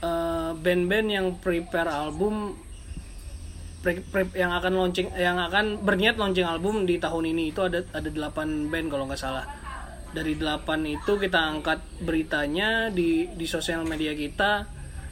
uh, 0.00 0.56
band-band 0.56 1.08
yang 1.12 1.26
prepare 1.40 1.92
album 1.92 2.56
pre- 3.84 4.04
pre- 4.08 4.32
yang 4.32 4.48
akan 4.56 4.72
launching 4.80 5.12
yang 5.12 5.36
akan 5.36 5.84
berniat 5.84 6.16
launching 6.16 6.48
album 6.48 6.88
di 6.88 6.96
tahun 6.96 7.36
ini. 7.36 7.52
Itu 7.52 7.68
ada 7.68 7.84
ada 7.92 8.08
8 8.08 8.72
band 8.72 8.86
kalau 8.88 9.04
nggak 9.04 9.20
salah. 9.20 9.44
Dari 10.16 10.40
8 10.40 10.64
itu 10.88 11.12
kita 11.20 11.36
angkat 11.52 11.84
beritanya 12.00 12.88
di 12.88 13.28
di 13.28 13.44
sosial 13.44 13.84
media 13.84 14.16
kita. 14.16 14.64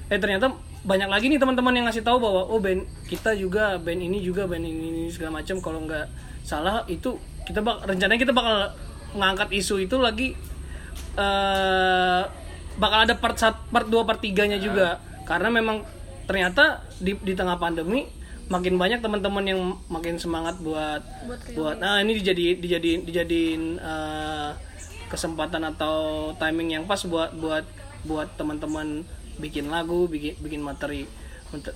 Eh 0.08 0.16
ternyata 0.16 0.71
banyak 0.82 1.06
lagi 1.06 1.30
nih 1.30 1.38
teman-teman 1.38 1.78
yang 1.78 1.86
ngasih 1.86 2.02
tahu 2.02 2.18
bahwa 2.18 2.42
oh 2.50 2.58
band 2.58 2.82
kita 3.06 3.38
juga 3.38 3.78
band 3.78 4.02
ini 4.02 4.18
juga 4.18 4.50
band 4.50 4.66
ini, 4.66 4.90
ini 4.90 5.02
segala 5.14 5.38
macam 5.38 5.62
kalau 5.62 5.86
nggak 5.86 6.06
salah 6.42 6.82
itu 6.90 7.14
kita 7.46 7.62
bak 7.62 7.86
rencananya 7.86 8.18
kita 8.18 8.34
bakal 8.34 8.74
ngangkat 9.14 9.48
isu 9.54 9.78
itu 9.86 9.94
lagi 10.02 10.34
eh 11.14 12.22
bakal 12.80 12.98
ada 13.04 13.14
part 13.14 13.36
sat- 13.38 13.62
part 13.70 13.86
2 13.86 14.02
part 14.02 14.18
3 14.18 14.50
nya 14.50 14.58
juga 14.58 14.98
karena 15.22 15.54
memang 15.54 15.86
ternyata 16.26 16.82
di 16.98 17.14
di 17.20 17.32
tengah 17.36 17.60
pandemi 17.60 18.08
makin 18.50 18.74
banyak 18.74 18.98
teman-teman 19.00 19.44
yang 19.46 19.60
makin 19.86 20.18
semangat 20.18 20.58
buat 20.60 21.00
Buat 21.28 21.40
buat 21.54 21.76
nah 21.78 22.02
ini 22.02 22.18
dijadi 22.18 22.58
dijadiin 22.58 23.00
dijadiin 23.06 23.62
eh, 23.78 24.50
kesempatan 25.06 25.62
atau 25.76 26.32
timing 26.40 26.80
yang 26.80 26.84
pas 26.88 27.00
buat 27.06 27.30
buat 27.36 27.64
buat 28.02 28.28
teman-teman 28.34 29.06
bikin 29.38 29.68
lagu 29.68 30.04
bikin 30.06 30.36
bikin 30.38 30.60
materi 30.60 31.06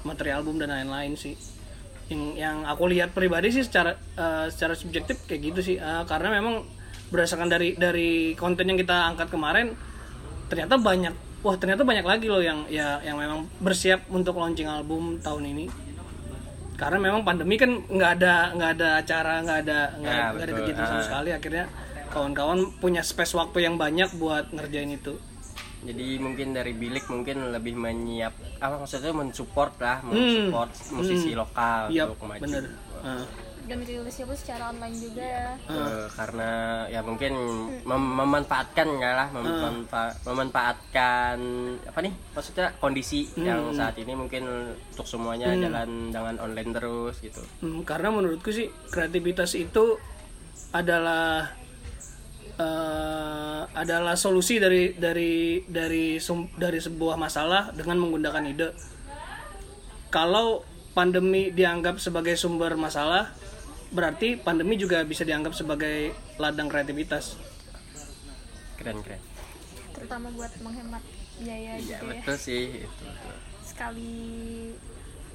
materi 0.03 0.31
album 0.33 0.57
dan 0.57 0.73
lain-lain 0.73 1.15
sih. 1.15 1.37
Yang 2.07 2.23
yang 2.39 2.57
aku 2.65 2.87
lihat 2.87 3.13
pribadi 3.13 3.51
sih 3.51 3.63
secara 3.63 3.95
eh, 4.17 4.47
secara 4.49 4.73
subjektif 4.73 5.25
kayak 5.25 5.53
gitu 5.53 5.61
sih. 5.63 5.77
Eh, 5.77 6.03
karena 6.05 6.33
memang 6.33 6.65
berdasarkan 7.07 7.47
dari 7.47 7.75
dari 7.75 8.11
konten 8.35 8.67
yang 8.67 8.77
kita 8.77 9.15
angkat 9.15 9.31
kemarin 9.31 9.71
ternyata 10.47 10.75
banyak 10.75 11.15
wah 11.43 11.55
ternyata 11.55 11.83
banyak 11.83 12.03
lagi 12.03 12.27
loh 12.27 12.43
yang 12.43 12.67
ya 12.67 12.99
yang 13.03 13.15
memang 13.15 13.47
bersiap 13.59 14.07
untuk 14.09 14.35
launching 14.35 14.67
album 14.67 15.19
tahun 15.21 15.45
ini. 15.47 15.67
Karena 16.77 17.01
memang 17.01 17.25
pandemi 17.25 17.57
kan 17.57 17.73
nggak 17.73 18.11
ada 18.21 18.53
nggak 18.53 18.71
ada 18.77 18.89
acara 19.01 19.35
nggak 19.41 19.59
ada 19.65 19.79
nggak 19.97 20.13
Ya, 20.13 20.25
ada 20.45 20.53
kegiatan 20.53 20.85
sama 20.85 21.01
Ah. 21.01 21.05
sekali. 21.05 21.31
Akhirnya 21.33 21.65
kawan-kawan 22.07 22.59
punya 22.79 23.01
space 23.01 23.33
waktu 23.35 23.65
yang 23.65 23.77
banyak 23.77 24.13
buat 24.17 24.53
ngerjain 24.53 24.93
itu 24.93 25.17
jadi 25.87 26.19
mungkin 26.19 26.51
dari 26.51 26.75
bilik 26.75 27.07
mungkin 27.07 27.55
lebih 27.55 27.75
menyiap 27.75 28.35
apa 28.59 28.77
maksudnya 28.77 29.15
mensupport 29.15 29.73
lah 29.79 29.99
mensupport 30.03 30.71
musisi 30.93 31.33
lokal 31.33 31.89
iya 31.89 32.05
untuk 32.05 32.27
maju. 32.27 32.43
bener. 32.43 32.65
Ah. 33.01 33.25
Dan 33.67 33.83
rilisnya 33.83 34.31
pun 34.31 34.39
secara 34.39 34.71
online 34.71 34.95
juga 34.95 35.27
ya. 35.27 35.51
Eh, 35.67 36.07
karena 36.15 36.51
ya 36.87 37.03
mungkin 37.03 37.35
mem- 37.83 38.15
memanfaatkan 38.15 38.87
ya 38.95 39.11
lah 39.11 39.29
memanfa- 39.35 40.15
memanfaatkan 40.23 41.37
apa 41.83 41.99
nih 41.99 42.15
maksudnya 42.31 42.71
kondisi 42.79 43.27
yang 43.35 43.75
saat 43.75 43.99
ini 43.99 44.15
mungkin 44.15 44.47
untuk 44.95 45.03
semuanya 45.03 45.51
jalan 45.59 46.15
jangan 46.15 46.39
online 46.39 46.71
terus 46.73 47.19
gitu. 47.19 47.43
Hmm, 47.59 47.83
karena 47.83 48.15
menurutku 48.15 48.55
sih 48.55 48.71
kreativitas 48.87 49.59
itu 49.59 49.99
adalah 50.71 51.51
eh, 52.57 53.61
adalah 53.77 54.17
solusi 54.17 54.57
dari 54.57 54.97
dari 54.97 55.61
dari 55.69 56.17
sum- 56.17 56.53
dari 56.57 56.81
sebuah 56.81 57.17
masalah 57.21 57.73
dengan 57.73 58.01
menggunakan 58.01 58.45
ide. 58.49 58.69
Kalau 60.09 60.65
pandemi 60.97 61.53
dianggap 61.53 62.01
sebagai 62.01 62.41
sumber 62.41 62.73
masalah, 62.81 63.29
berarti 63.93 64.41
pandemi 64.41 64.81
juga 64.81 65.05
bisa 65.05 65.29
dianggap 65.29 65.53
sebagai 65.53 66.17
ladang 66.41 66.73
kreativitas. 66.73 67.37
keren 68.77 69.01
keren 69.01 69.21
Terutama 69.97 70.29
buat 70.37 70.53
menghemat 70.61 71.01
biaya 71.41 71.81
ya 71.81 71.85
gitu 71.97 72.05
ya. 72.05 72.21
betul 72.21 72.37
sih 72.37 72.65
itu 72.85 73.03
betul. 73.09 73.35
Sekali 73.65 74.13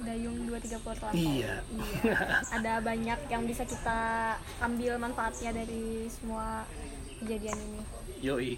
dayung 0.02 0.50
dua 0.50 0.58
tiga 0.62 0.78
portal. 0.82 1.10
Iya. 1.14 1.62
Iya. 1.62 2.18
Ada 2.58 2.74
banyak 2.82 3.20
yang 3.30 3.44
bisa 3.46 3.66
kita 3.66 4.00
ambil 4.62 4.98
manfaatnya 4.98 5.54
dari 5.54 6.10
semua 6.10 6.66
kejadian 7.22 7.58
ini. 7.58 7.82
Yoi. 8.26 8.52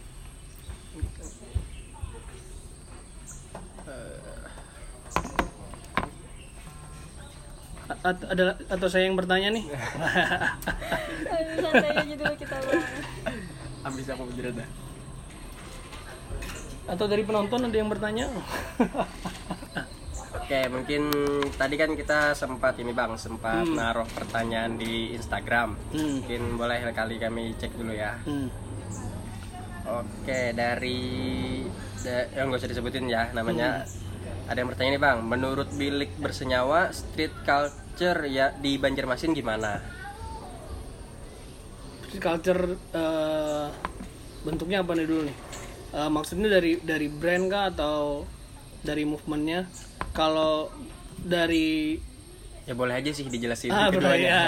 A- 7.83 7.99
at- 8.07 8.27
ada 8.31 8.55
atau 8.71 8.87
saya 8.87 9.11
yang 9.11 9.19
bertanya 9.19 9.51
nih? 9.51 9.67
Santai 11.59 11.91
aja 11.91 12.15
dulu 12.15 12.35
kita 12.39 12.55
habis 13.83 14.07
berjerat 14.07 14.55
atau 16.83 17.05
dari 17.07 17.23
penonton 17.23 17.63
ada 17.63 17.77
yang 17.79 17.87
bertanya? 17.87 18.27
Oke, 20.53 20.69
mungkin 20.69 21.09
tadi 21.57 21.81
kan 21.81 21.97
kita 21.97 22.37
sempat 22.37 22.77
ini 22.77 22.93
Bang, 22.93 23.17
sempat 23.17 23.65
naruh 23.65 24.05
pertanyaan 24.05 24.77
di 24.77 25.09
Instagram. 25.17 25.73
Hmm. 25.89 26.21
Mungkin 26.21 26.61
boleh 26.61 26.93
kali 26.93 27.17
kami 27.17 27.57
cek 27.57 27.73
dulu 27.73 27.89
ya. 27.89 28.13
Hmm. 28.21 28.53
Oke, 29.97 30.53
dari 30.53 31.01
da- 32.05 32.29
yang 32.37 32.53
gak 32.53 32.61
usah 32.61 32.69
disebutin 32.69 33.09
ya 33.09 33.33
namanya. 33.33 33.81
Ada 34.45 34.61
yang 34.61 34.69
bertanya 34.69 34.93
nih 34.93 35.01
Bang, 35.01 35.25
menurut 35.25 35.73
bilik 35.73 36.13
bersenyawa 36.21 36.93
street 36.93 37.33
culture 37.49 38.21
ya 38.29 38.53
di 38.53 38.77
Banjarmasin 38.77 39.33
gimana? 39.33 39.81
Street 42.05 42.21
culture 42.21 42.77
eh, 42.93 43.67
bentuknya 44.45 44.85
apa 44.85 44.93
nih 44.93 45.05
dulu 45.09 45.21
nih? 45.25 45.37
Eh, 45.97 46.09
maksudnya 46.13 46.61
dari 46.61 46.77
dari 46.77 47.09
brand 47.09 47.49
kah 47.49 47.73
atau 47.73 48.29
dari 48.85 49.01
movementnya? 49.01 49.65
Kalau 50.13 50.69
dari 51.19 51.97
Ya 52.63 52.71
boleh 52.79 52.95
aja 52.95 53.11
sih 53.11 53.27
dijelasin 53.27 53.75
ah 53.75 53.91
keduanya. 53.91 54.23
ya. 54.23 54.43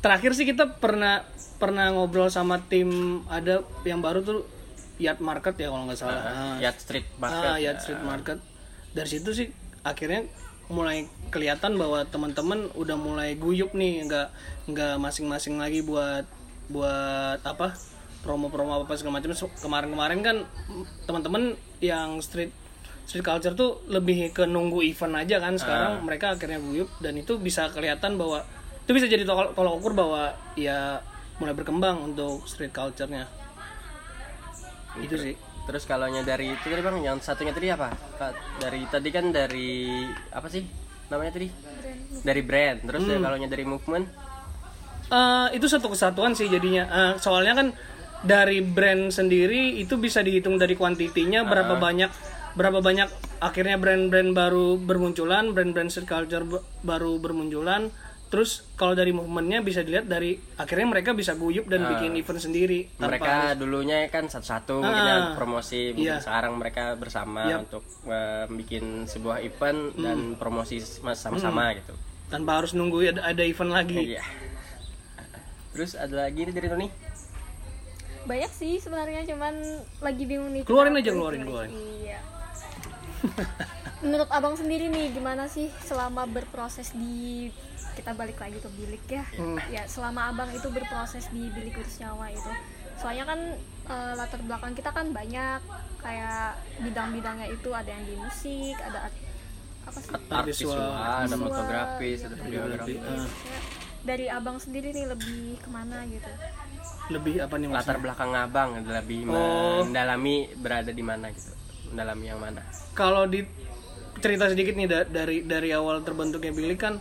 Terakhir 0.00 0.32
sih 0.32 0.48
kita 0.48 0.80
pernah 0.80 1.20
pernah 1.60 1.92
ngobrol 1.92 2.32
sama 2.32 2.62
tim 2.64 3.20
ada 3.28 3.60
yang 3.84 4.00
baru 4.00 4.24
tuh 4.24 4.46
Yard 4.96 5.20
Market 5.20 5.54
ya 5.60 5.68
kalau 5.68 5.84
nggak 5.84 5.98
salah. 6.00 6.22
Ah, 6.24 6.56
Yard 6.62 6.78
street 6.80 7.06
market. 7.20 7.44
ah, 7.44 7.58
Yard 7.60 7.78
Street 7.84 8.00
Market. 8.02 8.38
Dari 8.96 9.08
situ 9.10 9.30
sih 9.36 9.48
akhirnya 9.84 10.24
mulai 10.68 11.08
kelihatan 11.32 11.76
bahwa 11.76 12.04
teman-teman 12.08 12.68
udah 12.76 12.96
mulai 12.96 13.36
guyup 13.36 13.72
nih 13.72 14.04
nggak 14.04 14.28
nggak 14.68 14.94
masing-masing 15.00 15.56
lagi 15.56 15.80
buat 15.80 16.28
buat 16.68 17.40
apa 17.40 17.72
promo-promo 18.20 18.84
apa 18.84 18.92
segala 19.00 19.20
macam 19.20 19.32
kemarin-kemarin 19.32 20.20
kan 20.20 20.36
teman-teman 21.08 21.56
yang 21.80 22.20
street 22.20 22.52
street 23.08 23.24
culture 23.24 23.56
tuh 23.56 23.80
lebih 23.88 24.36
ke 24.36 24.44
nunggu 24.44 24.84
event 24.84 25.16
aja 25.16 25.40
kan. 25.40 25.56
Sekarang 25.56 26.04
mereka 26.04 26.36
akhirnya 26.36 26.60
guyup 26.60 26.92
dan 27.00 27.16
itu 27.16 27.40
bisa 27.40 27.72
kelihatan 27.72 28.20
bahwa 28.20 28.44
itu 28.84 28.92
bisa 28.92 29.08
jadi 29.08 29.24
tolak, 29.24 29.56
tolak 29.56 29.72
ukur 29.80 29.96
bahwa 29.96 30.36
ya 30.60 31.00
mulai 31.40 31.56
berkembang 31.56 32.12
untuk 32.12 32.44
street 32.44 32.76
culture-nya. 32.76 33.24
Itu 35.00 35.16
sih. 35.16 35.32
Terus 35.68 35.84
kalau 35.88 36.08
nya 36.08 36.24
dari 36.24 36.52
itu 36.52 36.64
tadi 36.64 36.80
bang, 36.80 36.96
yang 37.00 37.16
satunya 37.20 37.52
tadi 37.52 37.72
apa? 37.72 37.92
Dari 38.60 38.84
tadi 38.88 39.08
kan 39.08 39.32
dari 39.32 40.04
apa 40.32 40.48
sih 40.52 40.64
namanya 41.08 41.40
tadi? 41.40 41.48
Dari 42.24 42.40
brand. 42.44 42.84
Terus 42.84 43.02
ya 43.04 43.20
kalau 43.20 43.36
nya 43.36 43.48
dari 43.48 43.64
movement, 43.68 44.28
Eh, 45.08 45.48
itu 45.56 45.64
satu 45.64 45.88
kesatuan 45.88 46.36
sih 46.36 46.52
jadinya. 46.52 46.84
Eh, 46.84 47.12
soalnya 47.16 47.56
kan 47.56 47.66
dari 48.20 48.60
brand 48.60 49.08
sendiri 49.08 49.80
itu 49.80 49.96
bisa 49.96 50.20
dihitung 50.20 50.60
dari 50.60 50.76
kuantitinya 50.76 51.48
berapa 51.48 51.80
banyak 51.80 52.10
berapa 52.58 52.78
banyak 52.80 53.06
akhirnya 53.38 53.76
brand-brand 53.76 54.34
baru 54.34 54.74
bermunculan 54.76 55.54
brand-brand 55.54 55.88
street 55.88 56.04
culture 56.06 56.42
baru 56.82 57.16
bermunculan 57.16 57.94
terus 58.28 58.66
kalau 58.74 58.92
dari 58.92 59.08
movementnya 59.08 59.62
bisa 59.62 59.80
dilihat 59.80 60.04
dari 60.04 60.36
akhirnya 60.54 60.84
mereka 60.90 61.14
bisa 61.14 61.32
guyup 61.32 61.64
dan 61.64 61.88
bikin 61.88 62.12
event 62.12 62.36
sendiri 62.38 62.90
tanpa 62.92 63.08
mereka 63.08 63.32
dulunya 63.54 64.04
kan 64.06 64.26
satu-satu 64.26 64.84
mungkin 64.84 65.00
ya, 65.02 65.16
promosi 65.32 65.96
mungkin 65.96 66.12
Iya. 66.12 66.20
sekarang 66.20 66.52
mereka 66.54 66.92
bersama 66.94 67.48
untuk 67.56 67.80
eh, 68.04 68.44
bikin 68.52 69.06
sebuah 69.06 69.40
event 69.40 69.96
dan 69.96 70.18
promosi 70.34 70.76
mas- 71.00 71.16
sama-sama 71.16 71.72
gitu. 71.72 71.96
tanpa 72.28 72.60
harus 72.60 72.74
nunggu 72.74 73.00
ada, 73.08 73.22
ada 73.24 73.40
event 73.40 73.72
lagi 73.72 74.12
Iya. 74.12 74.20
Terus 75.72 75.94
ada 75.94 76.26
lagi 76.26 76.42
nih 76.42 76.52
dari 76.52 76.68
Tony? 76.68 76.88
banyak 78.20 78.52
sih 78.52 78.76
sebenarnya 78.76 79.24
cuman 79.24 79.54
lagi 79.98 80.24
bingung 80.26 80.52
nih 80.52 80.60
Keluarin 80.60 80.92
aja, 80.92 81.10
keluarin, 81.10 81.48
keluarin. 81.48 81.72
iya 81.98 82.20
menurut 84.00 84.30
abang 84.30 84.54
sendiri 84.54 84.86
nih 84.86 85.10
gimana 85.10 85.46
sih 85.46 85.68
selama 85.82 86.24
berproses 86.24 86.92
di 86.92 87.50
kita 87.92 88.14
balik 88.14 88.38
lagi 88.38 88.56
ke 88.56 88.70
bilik 88.70 89.04
ya 89.08 89.24
Hmm. 89.34 89.58
ya 89.68 89.82
selama 89.84 90.30
abang 90.30 90.50
itu 90.50 90.68
berproses 90.68 91.26
di 91.28 91.50
bilik 91.50 91.74
Nyawa 91.98 92.30
itu 92.30 92.50
soalnya 92.94 93.24
kan 93.24 93.40
eh, 93.84 94.12
latar 94.14 94.38
belakang 94.40 94.72
kita 94.72 94.90
kan 94.90 95.10
banyak 95.10 95.60
kayak 95.98 96.54
bidang-bidangnya 96.78 97.46
itu 97.48 97.68
ada 97.70 97.88
yang 97.88 98.04
di 98.04 98.14
musik 98.14 98.76
ada 98.78 98.98
at- 99.04 99.26
apa 99.84 99.98
sih 99.98 100.12
Art 100.12 100.24
Art 100.30 100.46
visual, 100.46 100.76
visual. 100.76 100.92
ada 101.24 101.36
fotografis, 101.38 102.18
ada 102.22 102.36
videografi. 102.36 102.94
Kayak 102.94 103.26
dari 104.00 104.26
abang 104.28 104.56
sendiri 104.56 104.92
nih 104.92 105.06
lebih 105.08 105.58
ke 105.58 105.68
mana 105.68 106.06
gitu 106.06 106.30
lebih 107.08 107.34
apa 107.40 107.54
nih 107.56 107.68
Latar 107.68 107.96
belakang 107.96 108.30
abang 108.30 108.78
adalah 108.78 109.00
lebih 109.00 109.26
Oh. 109.26 109.80
mendalami 109.82 110.36
berada 110.54 110.92
di 110.92 111.00
mana 111.00 111.32
gitu. 111.32 111.50
Mendalami 111.90 112.24
yang 112.26 112.40
mana? 112.40 112.60
kalau 112.92 113.24
di 113.24 113.46
cerita 114.18 114.50
sedikit 114.50 114.74
nih 114.74 114.88
da- 114.90 115.06
dari 115.06 115.46
dari 115.46 115.70
awal 115.70 116.02
terbentuknya 116.02 116.50
bilik 116.50 116.78
kan 116.78 116.98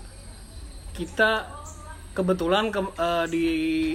kita 0.94 1.50
kebetulan 2.14 2.70
ke, 2.70 2.82
eh, 2.82 3.26
di 3.30 3.46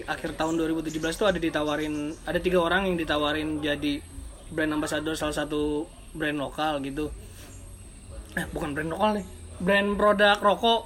akhir 0.02 0.34
tahun 0.34 0.54
2017 0.54 1.14
tuh 1.14 1.26
ada 1.26 1.38
ditawarin 1.38 2.14
ada 2.22 2.38
tiga 2.38 2.62
orang 2.62 2.86
yang 2.86 2.94
ditawarin 2.94 3.58
jadi 3.58 3.98
brand 4.50 4.74
ambassador 4.74 5.14
salah 5.14 5.34
satu 5.34 5.86
brand 6.12 6.38
lokal 6.38 6.78
gitu 6.82 7.10
eh 8.32 8.46
bukan 8.50 8.74
brand 8.74 8.90
lokal 8.90 9.10
nih 9.18 9.26
brand 9.58 9.94
produk 9.94 10.38
rokok. 10.42 10.80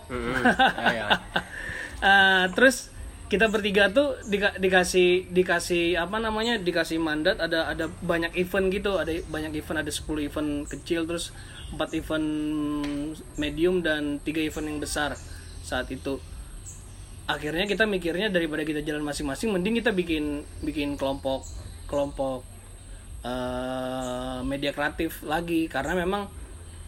Ya, 0.77 0.93
ya. 0.93 1.07
Eh, 1.97 2.45
terus 2.53 2.93
kita 3.27 3.51
bertiga 3.51 3.91
tuh 3.91 4.15
dika- 4.31 4.55
dikasih 4.55 5.27
dikasih 5.35 5.99
apa 5.99 6.23
namanya 6.23 6.63
dikasih 6.63 7.03
mandat 7.03 7.43
ada 7.43 7.67
ada 7.67 7.91
banyak 7.99 8.31
event 8.39 8.71
gitu 8.71 9.03
ada 9.03 9.11
banyak 9.27 9.51
event 9.59 9.83
ada 9.83 9.91
10 9.91 10.31
event 10.31 10.51
kecil 10.71 11.11
terus 11.11 11.35
4 11.75 11.99
event 11.99 12.29
medium 13.35 13.83
dan 13.83 14.23
tiga 14.23 14.39
event 14.39 14.71
yang 14.71 14.79
besar 14.79 15.19
saat 15.67 15.91
itu. 15.91 16.23
Akhirnya 17.27 17.67
kita 17.67 17.91
mikirnya 17.91 18.31
daripada 18.31 18.63
kita 18.63 18.87
jalan 18.87 19.03
masing-masing 19.03 19.51
mending 19.51 19.83
kita 19.83 19.91
bikin 19.91 20.47
bikin 20.63 20.95
kelompok 20.95 21.43
kelompok 21.91 22.47
eh, 23.27 24.39
media 24.47 24.71
kreatif 24.71 25.27
lagi 25.27 25.67
karena 25.67 25.99
memang 25.99 26.31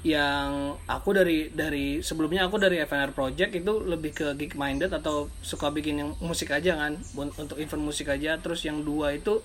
yang 0.07 0.79
aku 0.87 1.11
dari 1.11 1.51
dari 1.51 1.99
sebelumnya 2.07 2.47
aku 2.47 2.63
dari 2.63 2.79
FNR 2.79 3.11
Project 3.11 3.51
itu 3.51 3.83
lebih 3.83 4.15
ke 4.15 4.27
geek 4.39 4.55
minded 4.55 4.95
atau 4.95 5.27
suka 5.43 5.75
bikin 5.75 5.99
yang 5.99 6.11
musik 6.23 6.55
aja 6.55 6.79
kan 6.79 6.95
untuk 7.19 7.59
event 7.59 7.83
musik 7.83 8.07
aja. 8.07 8.39
Terus 8.39 8.63
yang 8.63 8.87
dua 8.87 9.19
itu 9.19 9.43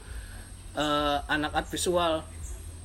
eh, 0.77 1.17
anak 1.25 1.57
art 1.57 1.67
visual. 1.73 2.21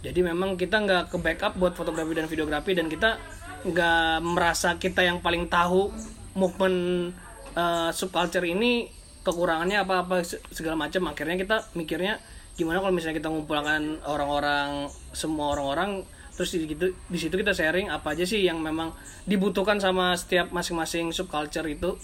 Jadi 0.00 0.20
memang 0.24 0.57
kita 0.57 0.81
nggak 0.81 1.12
ke 1.12 1.18
backup 1.20 1.52
buat 1.61 1.76
fotografi 1.76 2.16
dan 2.16 2.24
videografi 2.31 2.72
dan 2.72 2.88
kita 2.88 3.20
nggak 3.68 4.24
merasa 4.24 4.78
kita 4.81 5.04
yang 5.04 5.20
paling 5.20 5.52
tahu 5.52 5.92
movement 6.33 7.12
eh, 7.52 7.90
subculture 7.92 8.48
ini 8.48 8.88
kekurangannya 9.28 9.85
apa 9.85 10.09
apa 10.09 10.24
segala 10.24 10.88
macam. 10.88 11.12
Akhirnya 11.12 11.37
kita 11.37 11.57
mikirnya 11.76 12.16
gimana 12.57 12.81
kalau 12.81 12.96
misalnya 12.96 13.20
kita 13.20 13.28
ngumpulkan 13.28 14.02
orang-orang 14.09 14.88
semua 15.12 15.52
orang-orang 15.52 16.02
terus 16.38 16.55
di 16.55 16.70
situ 16.70 16.87
di 16.94 17.18
situ 17.18 17.35
kita 17.35 17.51
sharing 17.51 17.90
apa 17.90 18.14
aja 18.14 18.22
sih 18.22 18.46
yang 18.46 18.62
memang 18.62 18.94
dibutuhkan 19.27 19.83
sama 19.83 20.14
setiap 20.14 20.55
masing-masing 20.55 21.11
subculture 21.11 21.66
itu. 21.66 21.98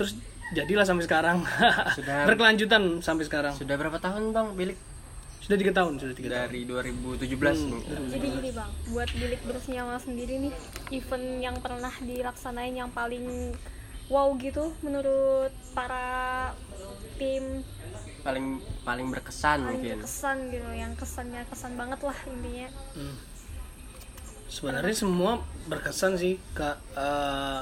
Terus 0.00 0.16
jadilah 0.56 0.88
sampai 0.88 1.04
sekarang. 1.04 1.44
Sudah- 1.92 2.24
berkelanjutan 2.32 3.04
sampai 3.04 3.28
sekarang. 3.28 3.52
Sudah 3.52 3.76
berapa 3.76 4.00
tahun 4.00 4.32
bang 4.32 4.48
bilik? 4.56 4.78
sudah 5.46 5.62
tiga 5.62 5.72
tahun 5.78 5.94
sudah 6.02 6.14
tiga 6.18 6.28
tahun. 6.34 6.42
Dari 6.50 6.60
2017 6.66 7.70
nih. 7.70 7.82
Jadi 8.18 8.26
gini 8.34 8.50
bang, 8.50 8.70
buat 8.90 9.06
bilik 9.14 9.40
bersenyawa 9.46 9.94
sendiri 10.02 10.42
nih, 10.42 10.52
event 10.90 11.26
yang 11.38 11.56
pernah 11.62 11.94
dilaksanain 12.02 12.74
yang 12.74 12.90
paling 12.90 13.54
wow 14.10 14.26
gitu 14.42 14.74
menurut 14.82 15.54
para 15.70 16.50
tim 17.14 17.62
paling 18.26 18.46
paling 18.82 19.06
berkesan 19.08 19.58
paling 19.62 19.78
mungkin. 19.78 19.96
berkesan 19.96 20.36
gitu, 20.50 20.70
yang 20.74 20.92
kesannya 20.92 21.42
kesan 21.46 21.72
banget 21.74 22.00
lah 22.02 22.18
intinya. 22.26 22.68
sebenarnya 24.48 24.94
semua 24.94 25.32
berkesan 25.66 26.14
sih 26.16 26.34
kak 26.52 26.78
Eh, 26.92 27.60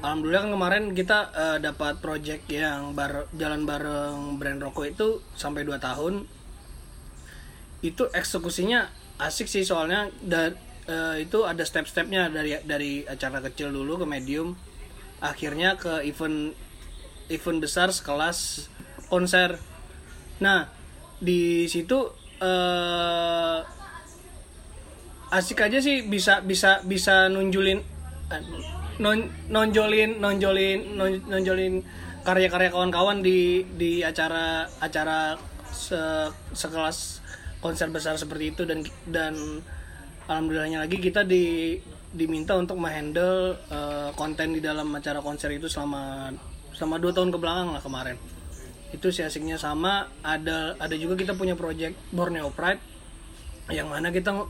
alhamdulillah 0.00 0.42
kan 0.42 0.52
kemarin 0.52 0.84
kita 0.92 1.18
eh, 1.30 1.58
dapat 1.58 2.00
project 2.00 2.48
yang 2.48 2.92
bar- 2.92 3.28
jalan 3.32 3.64
bareng 3.64 4.36
brand 4.36 4.60
rokok 4.60 4.86
itu 4.88 5.08
sampai 5.34 5.62
2 5.62 5.76
tahun 5.78 6.24
itu 7.80 8.04
eksekusinya 8.10 8.88
asik 9.18 9.46
sih 9.46 9.60
soalnya 9.62 10.08
dan 10.22 10.56
eh, 10.86 11.20
itu 11.20 11.44
ada 11.44 11.60
step-stepnya 11.62 12.28
dari 12.28 12.56
dari 12.62 13.04
acara 13.04 13.40
kecil 13.42 13.68
dulu 13.70 14.00
ke 14.00 14.06
medium 14.06 14.56
akhirnya 15.20 15.76
ke 15.76 16.00
event 16.02 16.56
event 17.30 17.62
besar 17.62 17.94
sekelas 17.94 18.68
konser. 19.08 19.56
Nah 20.42 20.68
di 21.22 21.70
situ 21.70 22.10
eh 22.42 23.58
asik 25.30 25.62
aja 25.62 25.78
sih 25.78 26.02
bisa 26.10 26.42
bisa 26.42 26.82
bisa 26.82 27.30
nunjulin 27.30 27.78
eh, 28.34 28.42
non, 28.98 29.30
nonjolin 29.46 30.18
nonjolin 30.18 30.98
non- 30.98 31.22
nonjolin 31.30 31.86
karya-karya 32.26 32.68
kawan-kawan 32.74 33.22
di 33.22 33.62
di 33.78 34.02
acara 34.02 34.66
acara 34.82 35.38
se- 35.70 36.34
sekelas 36.52 37.22
konser 37.62 37.88
besar 37.94 38.18
seperti 38.18 38.44
itu. 38.52 38.62
Dan 38.66 38.82
dan 39.06 39.34
alhamdulillahnya 40.26 40.82
lagi 40.82 40.98
kita 40.98 41.22
di 41.22 41.78
diminta 42.10 42.58
untuk 42.58 42.74
menghandle 42.74 43.54
eh, 43.70 44.10
konten 44.18 44.50
di 44.50 44.60
dalam 44.60 44.90
acara 44.90 45.22
konser 45.22 45.54
itu 45.54 45.70
selama 45.70 46.34
selama 46.80 46.96
dua 46.96 47.12
tahun 47.12 47.28
ke 47.28 47.36
belakang 47.36 47.76
lah 47.76 47.84
kemarin 47.84 48.16
itu 48.88 49.12
sih 49.12 49.20
asiknya 49.20 49.60
sama 49.60 50.08
ada 50.24 50.80
ada 50.80 50.96
juga 50.96 51.12
kita 51.20 51.36
punya 51.36 51.52
project 51.60 51.92
Borneo 52.08 52.48
Pride 52.56 52.80
yang 53.68 53.92
mana 53.92 54.08
kita 54.08 54.48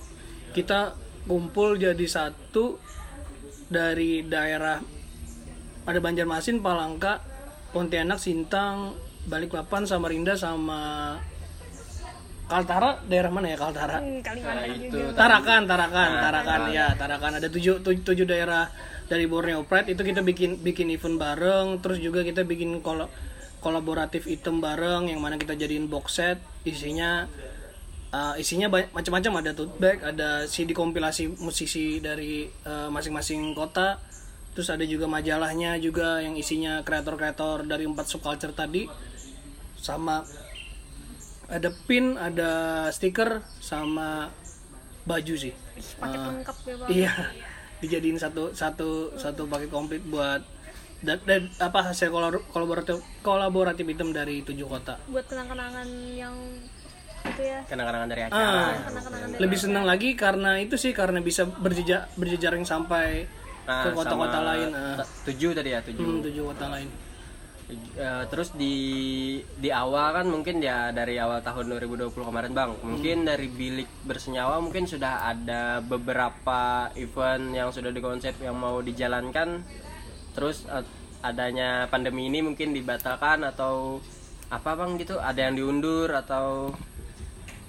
kita 0.54 0.94
kumpul 1.26 1.74
jadi 1.74 2.06
satu 2.06 2.78
dari 3.66 4.22
daerah 4.22 4.78
ada 5.90 5.98
Banjarmasin, 5.98 6.62
Palangka, 6.62 7.18
Pontianak, 7.74 8.22
Sintang, 8.22 8.94
Balikpapan, 9.26 9.90
Samarinda 9.90 10.38
sama 10.38 11.16
Kaltara 12.50 12.98
daerah 13.06 13.30
mana 13.30 13.46
ya 13.54 13.58
Kaltara? 13.58 14.02
Hmm, 14.02 14.18
Kalimantan 14.26 14.58
Nah, 14.58 14.66
itu 14.66 14.86
juga. 14.90 15.14
Tarakan, 15.14 15.60
Tarakan, 15.70 16.10
Tarakan, 16.18 16.60
ya 16.74 16.86
Tarakan 16.98 17.32
ada 17.38 17.46
tujuh, 17.46 17.78
tujuh, 17.78 18.02
tujuh 18.02 18.26
daerah 18.26 18.66
dari 19.10 19.26
Borneo 19.26 19.66
Pride 19.66 19.90
itu 19.90 20.06
kita 20.06 20.22
bikin 20.22 20.62
bikin 20.62 20.86
event 20.94 21.18
bareng, 21.18 21.82
terus 21.82 21.98
juga 21.98 22.22
kita 22.22 22.46
bikin 22.46 22.78
kol 22.78 23.10
kolaboratif 23.58 24.30
item 24.30 24.62
bareng 24.62 25.10
yang 25.10 25.20
mana 25.20 25.36
kita 25.36 25.52
jadiin 25.58 25.90
box 25.90 26.22
set 26.22 26.38
isinya 26.62 27.26
Uh, 28.10 28.34
isinya 28.42 28.66
macam-macam 28.66 29.38
ada 29.38 29.54
tote 29.54 29.78
bag, 29.78 30.02
ada 30.02 30.42
CD 30.50 30.74
kompilasi 30.74 31.30
musisi 31.38 32.02
dari 32.02 32.50
uh, 32.66 32.90
masing-masing 32.90 33.54
kota. 33.54 34.02
Terus 34.50 34.66
ada 34.66 34.82
juga 34.82 35.06
majalahnya 35.06 35.78
juga 35.78 36.18
yang 36.18 36.34
isinya 36.34 36.82
kreator-kreator 36.82 37.70
dari 37.70 37.86
empat 37.86 38.10
subculture 38.10 38.50
tadi. 38.50 38.90
Sama 39.78 40.26
ada 41.46 41.70
pin, 41.86 42.18
ada 42.18 42.50
stiker, 42.90 43.46
sama 43.62 44.34
baju 45.06 45.34
sih. 45.38 45.54
paket 46.02 46.18
Uh, 46.18 46.26
lengkap 46.34 46.56
ya 46.66 46.74
bang 46.74 46.88
Iya, 46.90 47.12
dijadiin 47.80 48.16
satu 48.16 48.52
satu 48.52 48.88
satu 49.14 49.44
paket 49.44 49.68
komplit 49.68 50.04
buat 50.04 50.40
dan, 51.00 51.16
dan 51.24 51.48
apa 51.56 51.80
hasil 51.86 52.12
kolaboratif 52.46 53.00
kolaboratif 53.20 53.84
item 53.84 54.12
dari 54.12 54.40
tujuh 54.40 54.66
kota. 54.66 55.00
buat 55.06 55.24
kenang-kenangan 55.24 55.88
yang 56.12 56.36
itu 57.22 57.42
ya 57.42 57.60
kenang-kenangan 57.64 58.08
dari 58.08 58.22
acara 58.22 58.40
Ah, 58.40 58.72
kenang-kenangan 58.82 59.28
dari 59.30 59.40
lebih 59.40 59.58
senang 59.58 59.84
lagi 59.84 60.12
karena 60.14 60.56
itu 60.56 60.76
sih 60.76 60.92
karena 60.92 61.20
bisa 61.20 61.44
berjeja 61.46 62.08
berjejaring 62.14 62.64
sampai 62.64 63.24
Ah, 63.64 63.86
ke 63.86 63.92
kota-kota 63.92 64.40
lain. 64.42 64.68
ah. 64.72 65.00
tujuh 65.24 65.52
tadi 65.52 65.70
ya 65.70 65.80
tujuh 65.80 66.00
Hmm, 66.02 66.20
tujuh 66.20 66.42
kota 66.46 66.66
lain. 66.68 66.88
Eh, 67.70 68.24
terus 68.26 68.50
di 68.58 68.74
di 69.62 69.70
awal 69.70 70.10
kan 70.10 70.26
mungkin 70.26 70.58
ya 70.58 70.90
dari 70.90 71.22
awal 71.22 71.38
tahun 71.38 71.70
2020 71.78 72.10
kemarin 72.10 72.50
bang 72.50 72.70
mungkin 72.82 73.22
dari 73.22 73.46
bilik 73.46 73.86
bersenyawa 74.02 74.58
mungkin 74.58 74.90
sudah 74.90 75.30
ada 75.30 75.78
beberapa 75.78 76.90
event 76.98 77.54
yang 77.54 77.70
sudah 77.70 77.94
dikonsep 77.94 78.42
yang 78.42 78.58
mau 78.58 78.82
dijalankan 78.82 79.62
terus 80.34 80.66
eh, 80.66 80.82
adanya 81.22 81.86
pandemi 81.86 82.26
ini 82.26 82.42
mungkin 82.42 82.74
dibatalkan 82.74 83.46
atau 83.46 84.02
apa 84.50 84.74
bang 84.74 84.98
gitu 84.98 85.22
ada 85.22 85.38
yang 85.38 85.54
diundur 85.54 86.10
atau 86.10 86.74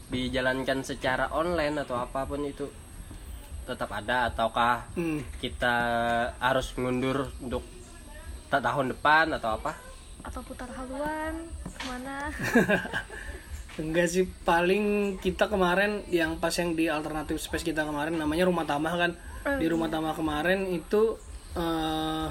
dijalankan 0.10 0.82
secara 0.82 1.30
online 1.30 1.78
atau 1.78 2.02
apa 2.02 2.26
pun 2.26 2.42
itu 2.42 2.66
tetap 3.70 3.94
ada 3.94 4.34
ataukah 4.34 4.98
Hmm. 4.98 5.22
kita 5.38 5.76
harus 6.42 6.74
mundur 6.74 7.30
untuk 7.38 7.62
ta- 8.50 8.66
tahun 8.66 8.98
depan 8.98 9.30
atau 9.38 9.62
apa? 9.62 9.91
Atau 10.22 10.42
putar 10.42 10.70
haluan 10.72 11.34
ke 11.66 11.82
mana? 11.88 12.30
Enggak 13.82 14.08
sih 14.12 14.28
paling 14.44 15.16
kita 15.18 15.48
kemarin 15.48 16.04
yang 16.12 16.36
pas 16.38 16.52
yang 16.54 16.76
di 16.76 16.92
alternatif 16.92 17.40
space 17.40 17.64
kita 17.64 17.88
kemarin 17.88 18.20
namanya 18.20 18.46
rumah 18.46 18.68
tamah 18.68 18.94
kan. 18.94 19.12
Di 19.58 19.66
rumah 19.66 19.88
tamah 19.88 20.14
kemarin 20.14 20.68
itu 20.70 21.18
eh, 21.56 22.28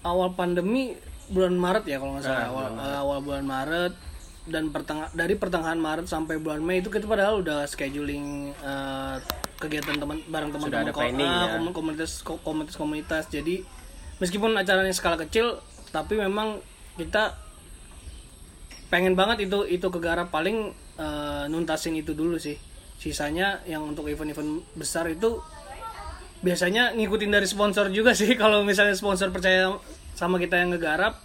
awal 0.00 0.32
pandemi 0.32 0.96
bulan 1.28 1.54
Maret 1.54 1.84
ya 1.86 1.98
kalau 2.00 2.16
nggak 2.16 2.24
salah. 2.24 2.46
Awal, 2.48 2.68
awal 2.78 3.18
bulan 3.20 3.44
Maret 3.44 3.92
dan 4.48 4.72
pertengah 4.72 5.12
dari 5.12 5.36
pertengahan 5.36 5.78
Maret 5.78 6.08
sampai 6.08 6.40
bulan 6.40 6.64
Mei 6.64 6.80
itu 6.80 6.88
kita 6.88 7.04
padahal 7.04 7.44
udah 7.44 7.68
scheduling 7.68 8.50
eh, 8.56 9.16
kegiatan 9.60 9.98
teman 10.00 10.24
bareng 10.26 10.50
teman-teman 10.50 10.88
ah, 11.20 11.46
ya. 11.46 11.58
komun- 11.60 11.76
komunitas 11.76 12.24
ko- 12.24 12.40
komunitas 12.40 12.76
komunitas. 12.80 13.24
Jadi 13.28 13.62
meskipun 14.18 14.56
acaranya 14.56 14.92
skala 14.92 15.20
kecil 15.20 15.60
tapi 15.90 16.18
memang 16.18 16.58
kita 16.98 17.34
pengen 18.90 19.14
banget 19.14 19.46
itu 19.46 19.66
itu 19.70 19.86
kegarap 19.86 20.34
paling 20.34 20.74
eh, 20.98 21.44
nuntasin 21.46 21.94
itu 21.98 22.14
dulu 22.14 22.38
sih. 22.38 22.58
Sisanya 23.00 23.64
yang 23.64 23.86
untuk 23.86 24.10
event-event 24.10 24.62
besar 24.76 25.08
itu 25.08 25.40
biasanya 26.40 26.96
ngikutin 26.96 27.30
dari 27.30 27.46
sponsor 27.46 27.90
juga 27.94 28.14
sih. 28.16 28.34
Kalau 28.40 28.62
misalnya 28.66 28.96
sponsor 28.96 29.30
percaya 29.30 29.74
sama 30.18 30.36
kita 30.38 30.58
yang 30.58 30.74
ngegarap 30.74 31.16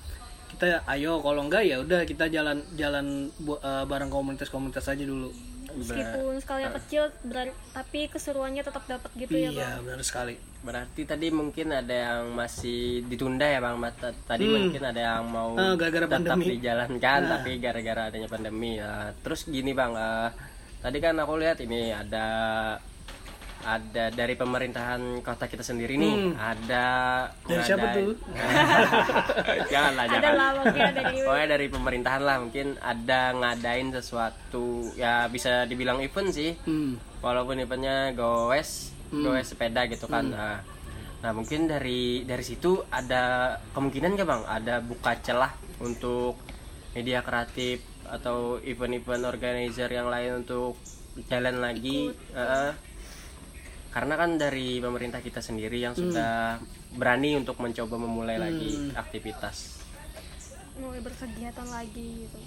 kita 0.56 0.88
ayo 0.88 1.20
kalau 1.20 1.52
enggak 1.52 1.68
ya 1.68 1.84
udah 1.84 2.08
kita 2.08 2.32
jalan 2.32 2.64
jalan 2.80 3.28
eh, 3.44 3.84
bareng 3.84 4.08
komunitas-komunitas 4.08 4.88
aja 4.88 5.04
dulu 5.04 5.36
meskipun 5.76 6.34
skalanya 6.40 6.72
kecil 6.80 7.04
berar- 7.22 7.58
tapi 7.72 8.08
keseruannya 8.08 8.64
tetap 8.64 8.84
dapat 8.86 9.12
gitu 9.16 9.34
ya 9.34 9.50
bang 9.50 9.60
iya 9.60 9.72
benar 9.80 10.02
sekali 10.02 10.36
Berarti 10.66 11.06
tadi 11.06 11.30
mungkin 11.30 11.70
ada 11.70 11.94
yang 11.94 12.34
masih 12.34 13.06
ditunda 13.06 13.46
ya 13.46 13.62
bang. 13.62 13.78
Tadi 14.26 14.50
mungkin 14.50 14.82
ada 14.82 14.98
yang 14.98 15.30
mau 15.30 15.54
Ah, 15.54 15.78
gara-gara 15.78 16.10
tetap 16.10 16.26
pandemi. 16.26 16.58
dijalankan, 16.58 17.20
tapi 17.30 17.52
gara-gara 17.62 18.02
adanya 18.10 18.26
pandemi. 18.26 18.82
Nah, 18.82 19.14
terus 19.22 19.46
gini 19.46 19.78
bang, 19.78 19.94
eh, 19.94 20.30
tadi 20.82 20.98
kan 20.98 21.22
aku 21.22 21.38
lihat 21.38 21.62
ini 21.62 21.94
ada 21.94 22.26
ada 23.66 24.14
dari 24.14 24.34
pemerintahan 24.34 25.02
kota 25.20 25.46
kita 25.46 25.60
sendiri 25.60 25.98
nih. 25.98 26.38
Ada 26.38 26.86
Hmm. 27.26 27.50
Dari 27.50 27.64
siapa 27.66 27.82
ngadain- 27.84 28.06
tuh? 28.06 28.16
janganlah 29.72 30.04
ada 30.04 30.14
jangan. 30.16 30.34
lah 30.36 30.50
pokoknya 30.56 30.92
dari 30.94 31.16
Pokoknya 31.18 31.48
dari 31.50 31.68
pemerintahan 31.68 32.22
lah 32.22 32.36
mungkin 32.40 32.68
ada 32.78 33.22
ngadain 33.34 33.90
sesuatu 33.92 34.66
ya 34.94 35.26
bisa 35.28 35.66
dibilang 35.66 35.98
event 36.00 36.30
sih 36.30 36.54
hmm. 36.56 37.20
walaupun 37.20 37.58
eventnya 37.58 38.14
goes 38.14 38.94
goes 39.12 39.48
sepeda 39.48 39.88
gitu 39.88 40.06
kan 40.06 40.28
nah, 40.28 40.60
nah 41.20 41.32
mungkin 41.32 41.66
dari 41.66 42.22
dari 42.22 42.44
situ 42.44 42.84
ada 42.88 43.56
kemungkinan 43.72 44.14
nggak 44.14 44.28
bang 44.28 44.44
ada 44.46 44.76
buka 44.80 45.18
celah 45.20 45.52
untuk 45.80 46.38
media 46.92 47.22
kreatif 47.22 47.80
atau 48.06 48.62
event-event 48.62 49.26
organizer 49.26 49.88
yang 49.88 50.06
lain 50.06 50.44
untuk 50.44 50.78
jalan 51.26 51.58
lagi 51.58 52.12
Heeh. 52.32 52.70
Karena 53.96 54.14
kan 54.14 54.36
dari 54.36 54.84
pemerintah 54.84 55.24
kita 55.24 55.40
sendiri 55.40 55.80
yang 55.80 55.96
sudah 55.96 56.60
berani 56.92 57.40
untuk 57.40 57.56
mencoba 57.58 57.96
memulai 57.96 58.36
lagi 58.36 58.92
aktivitas 58.92 59.80
mulai 60.76 61.00
berkegiatan 61.00 61.64
lagi 61.66 62.28
gitu 62.28 62.40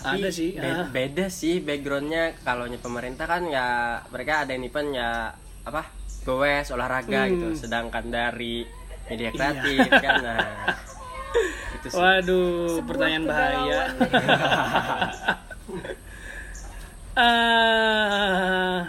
ada 0.00 0.30
sih 0.30 0.54
be- 0.54 0.62
ah. 0.62 0.86
beda 0.86 1.26
sih 1.26 1.58
backgroundnya 1.58 2.38
kalau 2.40 2.70
pemerintah 2.70 3.26
kan 3.26 3.42
ya 3.44 3.66
mereka 4.08 4.46
ada 4.46 4.54
event 4.54 4.94
ya 4.94 5.34
apa 5.60 5.90
goes 6.22 6.70
olahraga 6.70 7.26
Hmm. 7.26 7.34
gitu 7.34 7.66
sedangkan 7.66 8.06
dari 8.06 8.62
Iya. 8.62 9.10
media 9.10 9.30
kreatif 9.34 9.90
kan 9.90 10.14
nah 10.22 10.70
itu 11.82 11.86
sih 11.90 11.98
waduh 11.98 12.78
pertanyaan 12.86 13.24
bahaya 13.26 13.80
kegalauan. 13.90 15.10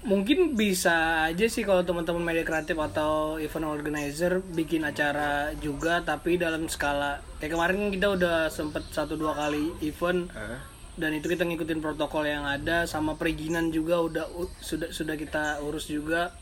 Mungkin 0.00 0.56
bisa 0.56 1.28
aja 1.28 1.44
sih 1.44 1.60
kalau 1.60 1.84
teman-teman 1.84 2.24
media 2.24 2.40
kreatif 2.40 2.72
atau 2.80 3.36
event 3.36 3.68
organizer 3.68 4.40
bikin 4.40 4.80
acara 4.80 5.52
juga 5.60 6.00
tapi 6.00 6.40
dalam 6.40 6.72
skala 6.72 7.20
kayak 7.36 7.52
kemarin 7.52 7.92
kita 7.92 8.08
udah 8.16 8.48
sempet 8.48 8.88
satu 8.88 9.20
dua 9.20 9.36
kali 9.36 9.76
event 9.84 10.32
Hah? 10.32 10.56
dan 10.96 11.12
itu 11.12 11.28
kita 11.28 11.44
ngikutin 11.44 11.84
protokol 11.84 12.24
yang 12.24 12.48
ada 12.48 12.88
sama 12.88 13.20
perizinan 13.20 13.68
juga 13.68 14.00
udah 14.00 14.24
sudah 14.64 14.88
sudah 14.88 15.20
kita 15.20 15.60
urus 15.68 15.92
juga. 15.92 16.32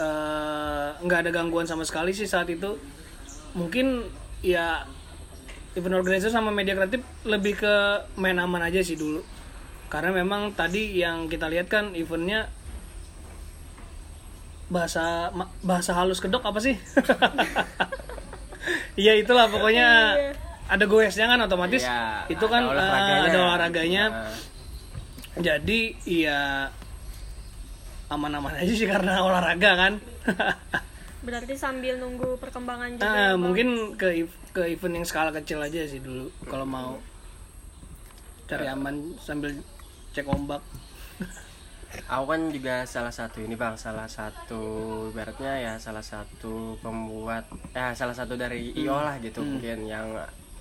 Eh, 0.00 0.88
nggak 1.04 1.28
ada 1.28 1.30
gangguan 1.30 1.68
sama 1.68 1.84
sekali 1.84 2.16
sih 2.16 2.24
saat 2.24 2.48
itu. 2.48 2.80
Mungkin 3.52 4.08
ya 4.40 4.88
event 5.76 6.00
organizer 6.00 6.32
sama 6.32 6.48
media 6.48 6.72
kreatif 6.72 7.04
lebih 7.28 7.60
ke 7.60 7.74
main 8.16 8.40
aman 8.40 8.64
aja 8.64 8.80
sih 8.80 8.96
dulu 8.96 9.20
karena 9.88 10.10
memang 10.14 10.52
tadi 10.52 10.94
yang 10.94 11.26
kita 11.26 11.48
lihat 11.48 11.66
kan 11.66 11.92
eventnya 11.92 12.48
bahasa 14.68 15.32
bahasa 15.64 15.96
halus 15.96 16.20
kedok 16.20 16.44
apa 16.44 16.60
sih? 16.60 16.76
Iya 18.98 19.14
itulah 19.16 19.46
pokoknya 19.48 19.88
ada 20.68 20.84
goesnya 20.84 21.24
kan 21.24 21.40
otomatis. 21.40 21.86
Iya, 21.86 22.28
itu 22.28 22.44
ada 22.44 22.52
kan 22.52 22.62
eh, 22.66 22.72
olahraganya. 22.74 23.22
ada 23.24 23.38
olahraganya. 23.40 24.04
Nah, 24.10 24.32
jadi 25.38 25.80
ya 26.04 26.40
aman-aman 28.10 28.58
aja 28.58 28.72
sih 28.74 28.84
karena 28.84 29.22
olahraga 29.22 29.70
kan. 29.78 29.92
Berarti 31.26 31.54
sambil 31.54 31.96
nunggu 31.96 32.36
perkembangan 32.42 32.98
juga 32.98 33.06
Ah, 33.06 33.14
ya, 33.14 33.26
Bang? 33.32 33.40
mungkin 33.40 33.68
ke 33.96 34.26
ke 34.52 34.62
event 34.68 35.00
yang 35.00 35.06
skala 35.06 35.30
kecil 35.32 35.62
aja 35.62 35.86
sih 35.86 36.02
dulu 36.02 36.28
kalau 36.44 36.66
mau 36.66 36.98
cari 38.50 38.66
aman 38.66 39.14
sambil 39.22 39.54
cek 40.12 40.26
ombak. 40.28 40.62
Aku 42.12 42.24
kan 42.28 42.52
juga 42.52 42.84
salah 42.84 43.12
satu 43.12 43.40
ini 43.40 43.56
bang. 43.56 43.74
Salah 43.80 44.06
satu 44.06 44.62
ibaratnya 45.08 45.56
ya 45.56 45.74
salah 45.80 46.04
satu 46.04 46.76
pembuat 46.84 47.48
ya 47.72 47.96
salah 47.96 48.12
satu 48.12 48.36
dari 48.36 48.76
io 48.76 48.96
lah 48.96 49.16
gitu 49.18 49.40
mungkin 49.40 49.88
yang 49.88 50.12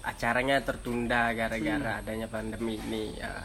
acaranya 0.07 0.63
tertunda 0.63 1.35
gara-gara 1.35 1.99
adanya 1.99 2.31
pandemi 2.31 2.79
ini 2.79 3.19
ya. 3.19 3.43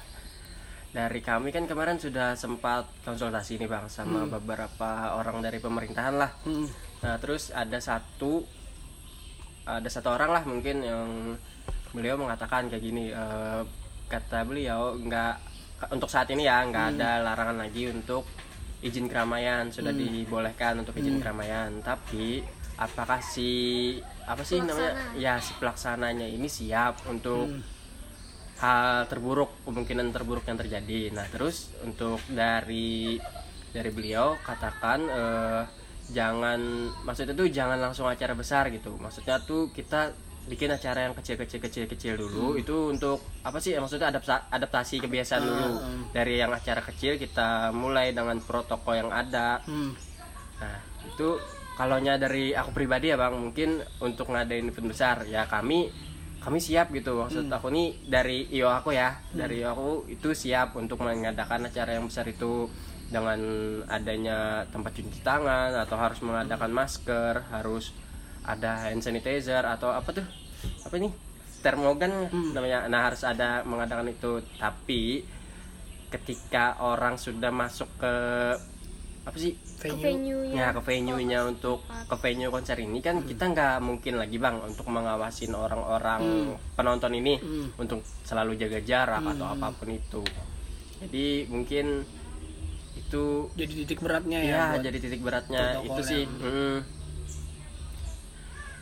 Dari 0.92 1.24
kami 1.24 1.50
kan 1.50 1.64
kemarin 1.64 1.96
sudah 1.96 2.36
sempat 2.36 2.84
konsultasi 3.02 3.56
nih 3.56 3.66
bang 3.66 3.88
sama 3.88 4.28
beberapa 4.28 5.16
orang 5.18 5.42
dari 5.42 5.58
pemerintahan 5.58 6.14
lah. 6.16 6.30
Hmm. 6.44 6.68
nah 7.02 7.18
terus 7.18 7.50
ada 7.50 7.82
satu 7.82 8.46
ada 9.66 9.90
satu 9.90 10.14
orang 10.14 10.30
lah 10.30 10.42
mungkin 10.46 10.86
yang 10.86 11.34
beliau 11.94 12.14
mengatakan 12.18 12.66
kayak 12.66 12.82
gini 12.82 13.12
eh, 13.12 13.62
kata 14.10 14.44
beliau 14.44 14.96
nggak 14.98 15.51
untuk 15.90 16.06
saat 16.06 16.30
ini 16.30 16.46
ya 16.46 16.62
nggak 16.62 16.86
ada 16.96 17.24
larangan 17.26 17.58
lagi 17.58 17.90
untuk 17.90 18.28
izin 18.82 19.06
keramaian 19.06 19.70
sudah 19.70 19.94
dibolehkan 19.94 20.82
untuk 20.82 20.94
izin 20.98 21.18
keramaian. 21.22 21.82
Tapi 21.82 22.42
apakah 22.78 23.22
si 23.22 23.96
apa 24.26 24.42
sih 24.46 24.62
namanya? 24.62 25.14
Ya 25.18 25.38
si 25.42 25.54
pelaksananya 25.58 26.26
ini 26.26 26.46
siap 26.46 27.06
untuk 27.10 27.50
hal 28.62 29.10
terburuk 29.10 29.66
kemungkinan 29.66 30.14
terburuk 30.14 30.46
yang 30.46 30.58
terjadi. 30.58 31.10
Nah 31.10 31.26
terus 31.30 31.74
untuk 31.82 32.22
dari 32.30 33.18
dari 33.72 33.90
beliau 33.90 34.38
katakan 34.42 35.00
eh, 35.08 35.62
jangan 36.12 36.60
maksudnya 37.06 37.34
tuh 37.34 37.48
jangan 37.48 37.78
langsung 37.78 38.06
acara 38.06 38.34
besar 38.34 38.70
gitu. 38.70 38.94
Maksudnya 38.98 39.42
tuh 39.42 39.70
kita 39.74 40.14
bikin 40.50 40.74
acara 40.74 41.07
yang 41.07 41.14
kecil-kecil 41.14 41.62
kecil-kecil 41.62 42.18
dulu. 42.18 42.59
Itu 42.59 42.90
untuk 42.90 43.22
apa 43.46 43.62
sih 43.62 43.78
maksudnya 43.78 44.11
adaptasi, 44.11 44.50
adaptasi 44.50 44.94
kebiasaan 45.02 45.42
dulu. 45.42 45.70
Dari 46.11 46.42
yang 46.42 46.50
acara 46.50 46.83
kecil 46.83 47.16
kita 47.18 47.70
mulai 47.70 48.11
dengan 48.11 48.42
protokol 48.42 49.07
yang 49.07 49.11
ada. 49.14 49.62
Hmm. 49.62 49.94
Nah, 50.59 50.78
itu 51.07 51.38
kalaunya 51.78 52.20
dari 52.20 52.52
aku 52.52 52.70
pribadi 52.74 53.11
ya 53.11 53.16
Bang, 53.16 53.38
mungkin 53.38 53.81
untuk 54.02 54.31
ngadain 54.31 54.68
event 54.68 54.88
besar 54.92 55.24
ya 55.26 55.48
kami 55.48 55.88
kami 56.42 56.59
siap 56.59 56.90
gitu. 56.90 57.22
Maksud 57.22 57.46
aku 57.46 57.70
nih 57.70 58.02
dari 58.11 58.50
IO 58.50 58.66
aku 58.66 58.90
ya, 58.90 59.22
dari 59.31 59.62
IO 59.62 59.68
aku 59.70 59.90
itu 60.11 60.35
siap 60.35 60.74
untuk 60.74 60.98
mengadakan 60.98 61.70
acara 61.70 61.94
yang 61.94 62.11
besar 62.11 62.26
itu 62.26 62.66
dengan 63.12 63.38
adanya 63.87 64.66
tempat 64.72 64.90
cuci 64.96 65.20
tangan 65.22 65.70
atau 65.76 65.96
harus 66.00 66.18
mengadakan 66.24 66.72
masker, 66.74 67.46
harus 67.52 67.94
ada 68.42 68.90
hand 68.90 69.02
sanitizer 69.02 69.62
atau 69.62 69.94
apa 69.94 70.11
tuh? 70.11 70.26
Apa 70.87 70.94
ini? 70.98 71.11
Termogan 71.62 72.31
namanya. 72.55 72.90
Nah, 72.90 73.11
harus 73.11 73.22
ada 73.22 73.62
mengadakan 73.62 74.11
itu. 74.11 74.42
Tapi 74.59 75.22
ketika 76.12 76.76
orang 76.85 77.16
sudah 77.16 77.48
masuk 77.48 77.88
ke 77.96 78.14
apa 79.22 79.38
sih 79.38 79.55
ke 79.55 79.87
Venue. 79.87 80.02
venue 80.02 80.42
ya 80.50 80.74
ke 80.74 80.83
venue-nya 80.83 81.46
untuk 81.46 81.87
ke 81.87 82.16
venue 82.18 82.50
konser 82.50 82.74
ini 82.83 82.98
kan 82.98 83.22
kita 83.22 83.55
nggak 83.55 83.78
mungkin 83.78 84.18
lagi 84.18 84.35
bang 84.35 84.59
untuk 84.59 84.90
mengawasin 84.90 85.55
orang-orang 85.55 86.50
penonton 86.74 87.14
ini 87.14 87.38
untuk 87.78 88.02
selalu 88.26 88.59
jaga 88.59 88.83
jarak 88.83 89.22
atau 89.22 89.46
apa 89.46 89.70
pun 89.78 89.94
itu 89.94 90.26
jadi 91.07 91.46
mungkin 91.46 92.02
itu 92.98 93.46
Jadi 93.55 93.72
titik 93.87 94.02
beratnya 94.02 94.42
ya. 94.42 94.74
ya 94.74 94.90
jadi 94.90 94.98
titik 94.98 95.22
beratnya 95.22 95.87
itu 95.87 96.02
sih 96.02 96.22
mm. 96.26 97.01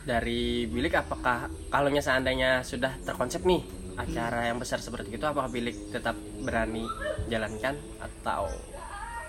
Dari 0.01 0.65
bilik 0.65 0.97
apakah 0.97 1.49
kalaunya 1.69 2.01
seandainya 2.01 2.65
sudah 2.65 2.97
terkonsep 3.05 3.45
nih 3.45 3.61
acara 3.99 4.49
yang 4.49 4.57
besar 4.57 4.81
seperti 4.81 5.13
itu 5.13 5.25
apakah 5.27 5.51
bilik 5.51 5.77
tetap 5.93 6.17
berani 6.41 6.87
jalankan 7.29 7.77
atau 8.01 8.49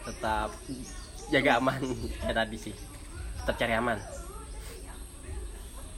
tetap 0.09 0.51
jaga 1.29 1.61
aman? 1.61 1.83
Ya 2.27 2.33
tadi 2.33 2.57
sih 2.57 2.75
tetap 3.43 3.57
cari 3.59 3.75
aman. 3.77 3.99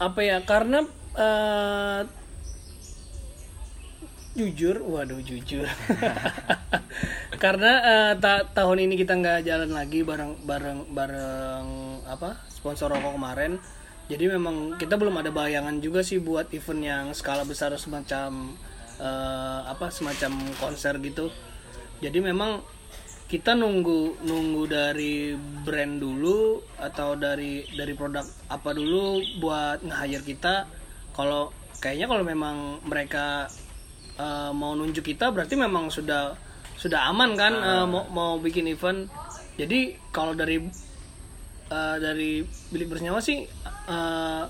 Apa 0.01 0.21
ya 0.27 0.43
karena 0.43 0.83
eh, 1.15 2.01
jujur 4.35 4.83
waduh 4.83 5.23
jujur. 5.23 5.67
Karena 7.43 7.73
eh, 7.83 8.13
ta- 8.19 8.47
tahun 8.51 8.89
ini 8.89 8.95
kita 8.99 9.15
nggak 9.19 9.45
jalan 9.47 9.71
lagi 9.75 10.03
bareng 10.03 10.43
bareng 10.47 10.91
bareng 10.95 11.67
apa 12.07 12.41
sponsor 12.49 12.91
rokok 12.91 13.19
kemarin 13.19 13.59
jadi 14.05 14.37
memang 14.37 14.77
kita 14.77 15.01
belum 15.01 15.17
ada 15.17 15.33
bayangan 15.33 15.81
juga 15.81 16.05
sih 16.05 16.21
buat 16.21 16.53
event 16.53 16.83
yang 16.85 17.07
skala 17.17 17.49
besar 17.49 17.73
semacam 17.81 18.53
eh, 19.01 19.61
apa 19.65 19.89
semacam 19.89 20.45
konser 20.61 21.01
gitu. 21.01 21.33
Jadi 22.05 22.21
memang 22.21 22.61
kita 23.25 23.57
nunggu 23.57 24.21
nunggu 24.29 24.63
dari 24.69 25.33
brand 25.65 25.97
dulu 25.97 26.61
atau 26.77 27.17
dari 27.17 27.65
dari 27.73 27.97
produk 27.97 28.29
apa 28.53 28.71
dulu 28.77 29.25
buat 29.41 29.81
nge-hire 29.81 30.25
kita. 30.29 30.69
Kalau 31.17 31.49
kayaknya 31.81 32.05
kalau 32.05 32.25
memang 32.29 32.85
mereka 32.85 33.49
eh, 34.21 34.53
mau 34.53 34.77
nunjuk 34.77 35.17
kita 35.17 35.33
berarti 35.33 35.57
memang 35.57 35.89
sudah 35.89 36.37
sudah 36.77 37.09
aman 37.09 37.33
kan 37.41 37.57
eh, 37.57 37.87
mau 37.89 38.05
mau 38.13 38.37
bikin 38.37 38.69
event. 38.69 39.09
Jadi 39.57 39.97
kalau 40.13 40.37
dari 40.37 40.61
eh, 41.71 41.97
dari 42.03 42.43
bilik 42.73 42.91
bersenyawa 42.91 43.21
sih 43.23 43.45
eh, 43.89 44.45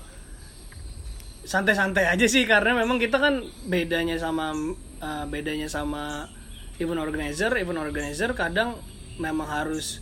santai-santai 1.45 2.09
aja 2.09 2.25
sih 2.25 2.43
karena 2.49 2.73
memang 2.73 2.97
kita 2.97 3.21
kan 3.21 3.45
bedanya 3.69 4.17
sama 4.17 4.51
uh, 4.99 5.25
bedanya 5.29 5.69
sama 5.69 6.25
event 6.81 6.99
organizer. 6.99 7.53
Event 7.53 7.79
organizer 7.79 8.33
kadang 8.33 8.81
memang 9.21 9.47
harus 9.47 10.01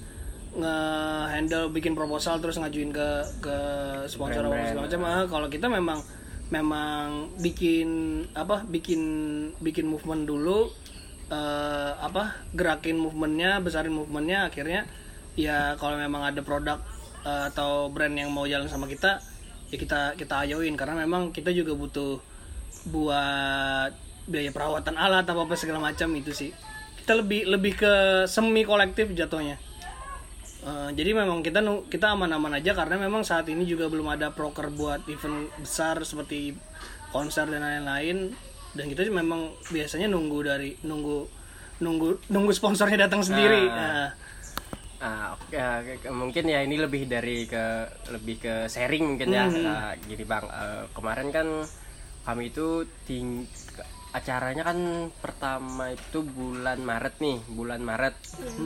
nge-handle 0.54 1.73
bikin 1.73 1.97
proposal 1.97 2.39
terus 2.39 2.62
ngajuin 2.62 2.95
ke 2.95 3.08
ke 3.43 3.58
sponsor 4.08 4.47
apa 4.47 4.71
segala 4.71 4.86
macam. 4.88 5.02
Ah, 5.04 5.26
kalau 5.28 5.47
kita 5.52 5.67
memang 5.67 5.99
memang 6.47 7.34
bikin 7.41 8.21
apa 8.38 8.63
bikin 8.63 9.02
bikin 9.60 9.89
movement 9.89 10.30
dulu 10.30 10.69
eh, 11.28 11.91
apa 11.97 12.38
gerakin 12.54 13.02
movementnya 13.02 13.60
besarin 13.60 13.91
movementnya 13.91 14.47
akhirnya 14.47 14.86
ya 15.34 15.73
kalau 15.82 15.97
memang 15.97 16.21
ada 16.21 16.45
produk 16.45 16.78
eh, 17.25 17.43
atau 17.51 17.89
brand 17.89 18.13
yang 18.13 18.29
mau 18.31 18.47
jalan 18.47 18.67
sama 18.67 18.88
kita 18.88 19.19
ya 19.73 19.77
kita 19.81 20.13
kita 20.13 20.45
ayoin 20.45 20.77
karena 20.77 21.01
memang 21.01 21.33
kita 21.33 21.49
juga 21.49 21.73
butuh 21.73 22.21
buat 22.93 23.89
biaya 24.29 24.53
perawatan 24.53 24.95
alat 24.95 25.25
apa 25.27 25.41
apa 25.43 25.55
segala 25.57 25.81
macam 25.81 26.13
itu 26.13 26.31
sih. 26.31 26.51
Kita 27.03 27.19
lebih 27.19 27.49
lebih 27.49 27.73
ke 27.75 27.93
semi 28.29 28.63
kolektif 28.63 29.12
jatuhnya. 29.12 29.57
Eh, 30.63 30.89
jadi 30.95 31.12
memang 31.12 31.43
kita 31.43 31.59
kita 31.91 32.15
aman-aman 32.15 32.55
aja 32.55 32.71
karena 32.71 32.95
memang 32.95 33.27
saat 33.27 33.49
ini 33.51 33.67
juga 33.67 33.91
belum 33.91 34.07
ada 34.15 34.31
proker 34.31 34.71
buat 34.71 35.03
event 35.12 35.51
besar 35.59 35.99
seperti 36.07 36.55
konser 37.12 37.49
dan 37.51 37.65
lain-lain. 37.65 38.31
Dan 38.73 38.86
kita 38.89 39.05
memang 39.12 39.53
biasanya 39.69 40.07
nunggu 40.07 40.39
dari 40.45 40.71
nunggu 40.86 41.27
nunggu 41.83 42.31
nunggu 42.31 42.51
sponsornya 42.55 43.09
datang 43.09 43.25
sendiri. 43.25 43.67
Nah, 43.67 44.15
Ah, 45.04 45.36
oke, 45.36 45.60
ah, 45.60 45.84
mungkin 46.16 46.48
ya 46.48 46.63
ini 46.63 46.80
lebih 46.80 47.12
dari 47.12 47.44
ke 47.44 47.92
lebih 48.08 48.36
ke 48.39 48.54
sharing 48.72 49.04
mungkin 49.04 49.36
ya. 49.36 49.52
Ah, 49.52 49.92
gini 50.00 50.24
bang, 50.24 50.48
eh, 50.48 50.84
kemarin 50.96 51.28
kan 51.28 51.48
kami 52.24 52.56
itu 52.56 52.88
ting 53.04 53.44
acaranya 54.16 54.63
kan 54.63 55.12
pertama 55.20 55.92
itu 55.92 56.24
bulan 56.24 56.80
Maret 56.80 57.20
nih, 57.20 57.38
bulan 57.52 57.84
Maret 57.84 58.16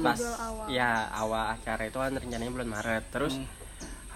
pas 0.05 0.19
awal. 0.21 0.69
ya 0.69 1.09
awal 1.09 1.57
acara 1.57 1.89
itu 1.89 1.97
kan 1.97 2.13
rencananya 2.13 2.53
bulan 2.53 2.69
Maret. 2.69 3.03
Terus 3.09 3.35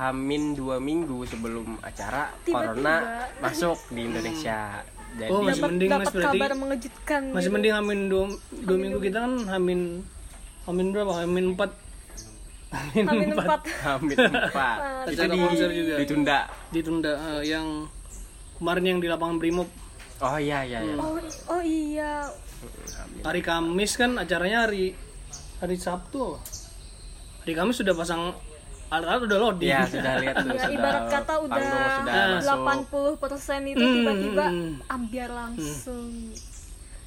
Hamin 0.02 0.58
dua 0.58 0.82
minggu 0.82 1.30
sebelum 1.30 1.78
acara 1.82 2.34
corona 2.46 3.26
masuk 3.38 3.78
di 3.94 4.02
Indonesia. 4.10 4.82
Jadi 5.14 5.30
oh 5.30 5.44
masih 5.44 5.62
mending 5.68 5.90
mas 5.92 5.98
dapat 6.00 6.14
berarti 6.16 6.38
kabar 6.40 6.52
mengejutkan 6.56 7.22
masih 7.36 7.50
gitu. 7.52 7.56
mending 7.60 7.74
hamin 7.76 8.00
dua, 8.08 8.24
dua 8.64 8.78
minggu 8.80 9.00
kita 9.04 9.18
kan 9.28 9.34
hamin 9.52 9.80
hamin 10.64 10.88
berapa 10.96 11.14
hamin 11.20 11.46
empat 11.52 11.72
hamin, 12.72 13.04
Amin 13.06 13.28
empat 13.32 13.46
empat 13.46 13.62
Hamin 13.84 14.18
empat 14.32 14.80
itu 15.06 15.20
Acara 15.20 15.28
di, 15.28 15.40
juga. 15.76 15.96
ditunda. 16.00 16.40
ditunda 16.72 17.12
eh, 17.36 17.44
yang 17.46 17.68
kemarin 18.58 18.84
yang 18.88 19.00
di 19.00 19.08
lapangan 19.08 19.38
Brimob 19.38 19.70
Oh 20.22 20.38
iya 20.38 20.62
iya 20.62 20.80
iya. 20.80 20.96
oh, 20.96 21.18
oh 21.50 21.62
iya 21.62 22.30
hari 23.22 23.42
Kamis 23.42 23.98
kan 23.98 24.16
acaranya 24.16 24.70
hari 24.70 24.94
hari 25.58 25.76
Sabtu 25.76 26.38
apa? 26.38 26.46
hari 27.42 27.54
Kamis 27.54 27.82
sudah 27.82 27.92
pasang 27.92 28.32
alat-alat 28.88 29.22
udah 29.24 29.38
loading 29.40 29.72
Iya 29.72 29.82
sudah 29.88 30.14
lihat 30.20 30.36
tuh. 30.38 30.52
ya 30.52 30.62
sudah 30.62 30.70
ibarat 30.70 31.04
kata 31.10 31.34
udah 31.42 31.58
panggung 31.58 31.90
sudah 31.98 32.26
masuk. 32.38 33.26
80% 33.66 33.72
itu 33.72 33.82
Hmm, 33.82 33.94
tiba-tiba 33.96 34.46
hmm. 34.48 34.74
ambiar 34.88 35.30
langsung 35.32 36.10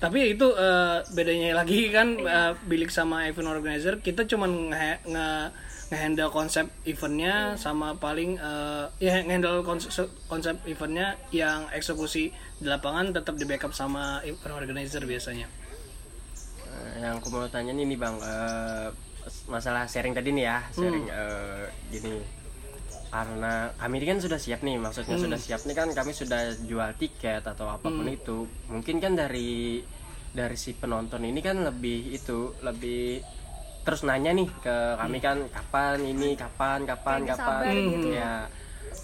tapi 0.02 0.16
ya 0.20 0.28
itu 0.34 0.46
eh, 0.52 0.98
bedanya 1.14 1.56
lagi 1.56 1.88
kan 1.88 2.18
eh, 2.18 2.52
bilik 2.66 2.90
sama 2.90 3.26
event 3.30 3.48
organizer 3.48 3.98
kita 4.02 4.26
cuman 4.28 4.74
nge, 4.74 5.08
nge 5.08 5.28
nge-handle 5.84 6.32
konsep 6.32 6.66
eventnya 6.84 7.54
sama 7.60 7.94
paling 7.96 8.36
eh, 8.40 8.84
ya 9.00 9.20
nge-handle 9.22 9.62
konsep, 9.62 10.08
konsep 10.28 10.56
eventnya 10.66 11.14
yang 11.30 11.68
eksekusi 11.70 12.32
di 12.32 12.66
lapangan 12.66 13.12
tetap 13.12 13.36
di 13.36 13.44
backup 13.44 13.72
sama 13.72 14.20
event 14.26 14.54
organizer 14.54 15.04
biasanya 15.04 15.46
yang 16.94 17.18
aku 17.18 17.28
mau 17.30 17.46
tanya 17.50 17.74
nih 17.74 17.98
bang, 17.98 18.16
eh, 18.22 18.88
masalah 19.50 19.84
sharing 19.88 20.14
tadi 20.14 20.30
nih 20.32 20.44
ya, 20.46 20.58
sharing 20.72 21.06
Hmm. 21.06 21.20
eh, 21.20 21.64
gini. 21.90 22.43
Karena 23.14 23.70
kami 23.78 24.02
ini 24.02 24.06
kan 24.10 24.18
sudah 24.18 24.40
siap 24.42 24.66
nih, 24.66 24.74
maksudnya 24.74 25.14
Hmm. 25.14 25.24
sudah 25.30 25.38
siap 25.38 25.62
nih 25.62 25.74
kan 25.78 25.86
kami 25.94 26.10
sudah 26.10 26.50
jual 26.66 26.90
tiket 26.98 27.46
atau 27.46 27.70
apa 27.70 27.86
pun 27.86 28.10
itu. 28.10 28.42
Mungkin 28.66 28.98
kan 28.98 29.14
dari 29.14 29.78
dari 30.34 30.56
si 30.58 30.74
penonton 30.74 31.22
ini 31.22 31.38
kan 31.38 31.62
lebih 31.62 32.10
itu 32.10 32.58
lebih 32.58 33.22
terus 33.86 34.02
nanya 34.02 34.34
nih 34.34 34.50
ke 34.58 34.76
kami 34.98 35.22
kan 35.22 35.46
kapan 35.46 36.02
ini? 36.02 36.34
Kapan? 36.34 36.82
Kapan? 36.82 37.22
Kayak 37.22 37.38
kapan? 37.38 37.62
sabar 37.62 37.74
gitu. 37.86 38.08
ya 38.10 38.32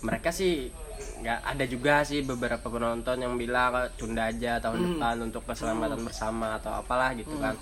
mereka 0.03 0.29
sih 0.35 0.75
nggak 1.23 1.41
ada 1.47 1.65
juga 1.65 1.95
sih 2.03 2.27
beberapa 2.27 2.67
penonton 2.67 3.15
yang 3.15 3.39
bilang 3.39 3.79
"Eh, 3.79 3.89
tunda 3.95 4.27
aja 4.27 4.59
tahun 4.59 4.99
depan 4.99 5.17
untuk 5.23 5.47
keselamatan 5.47 6.03
bersama 6.03 6.59
atau 6.59 6.75
apalah 6.75 7.15
gitu 7.15 7.39
kan. 7.39 7.55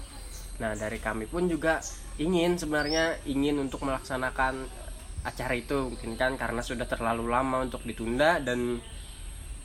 Nah 0.58 0.72
dari 0.72 0.96
kami 0.96 1.28
pun 1.28 1.44
juga 1.44 1.84
ingin 2.16 2.56
sebenarnya 2.56 3.20
ingin 3.28 3.60
untuk 3.60 3.84
melaksanakan 3.84 4.64
acara 5.22 5.54
itu 5.54 5.90
mungkin 5.90 6.14
kan 6.14 6.38
karena 6.38 6.62
sudah 6.62 6.86
terlalu 6.86 7.26
lama 7.26 7.66
untuk 7.66 7.82
ditunda 7.82 8.38
dan 8.38 8.78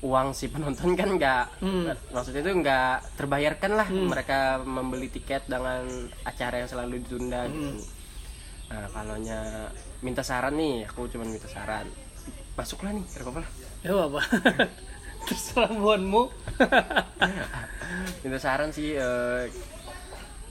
uang 0.03 0.35
si 0.35 0.51
penonton 0.51 0.99
kan 0.99 1.15
nggak 1.15 1.63
Hmm. 1.63 1.87
maksudnya 2.11 2.43
itu 2.43 2.51
nggak 2.59 3.15
terbayarkan 3.15 3.71
lah 3.71 3.87
mereka 3.87 4.59
membeli 4.59 5.07
tiket 5.07 5.47
dengan 5.47 5.87
acara 6.27 6.59
yang 6.59 6.69
selalu 6.69 6.99
ditunda 7.05 7.47
Hmm. 7.47 7.53
gitu. 7.53 7.71
Nah, 8.73 8.89
kalau 8.89 9.15
minta 10.01 10.25
saran 10.25 10.57
nih, 10.57 10.89
aku 10.89 11.05
cuma 11.05 11.23
minta 11.23 11.45
saran. 11.45 11.85
Masuklah 12.57 12.89
nih, 12.89 13.05
lah. 13.21 13.47
ya 13.83 13.93
apa 14.07 14.21
terserah 15.27 15.71
buanmu 15.71 16.23
minta 18.23 18.39
saran 18.39 18.69
sih 18.71 18.95
eh, 18.95 19.47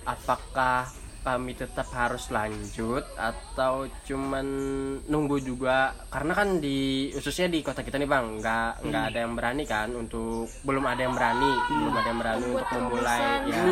apakah 0.04 0.88
kami 1.22 1.54
tetap 1.54 1.86
harus 1.94 2.28
lanjut 2.34 3.06
atau 3.14 3.86
cuman 4.06 4.46
nunggu 5.06 5.38
juga? 5.42 5.94
Karena 6.10 6.34
kan 6.34 6.58
di 6.58 7.10
khususnya 7.14 7.46
di 7.46 7.62
kota 7.62 7.86
kita 7.86 7.98
nih 7.98 8.10
bang 8.10 8.26
nggak 8.42 8.70
nggak 8.82 9.04
ada 9.14 9.18
yang 9.22 9.34
berani 9.38 9.64
kan 9.64 9.88
untuk 9.94 10.50
belum 10.66 10.84
ada 10.84 11.00
yang 11.06 11.14
berani 11.14 11.52
belum 11.70 11.94
ada 11.94 12.08
yang 12.10 12.20
berani 12.20 12.46
untuk 12.50 12.68
memulai 12.74 13.22
ya 13.46 13.62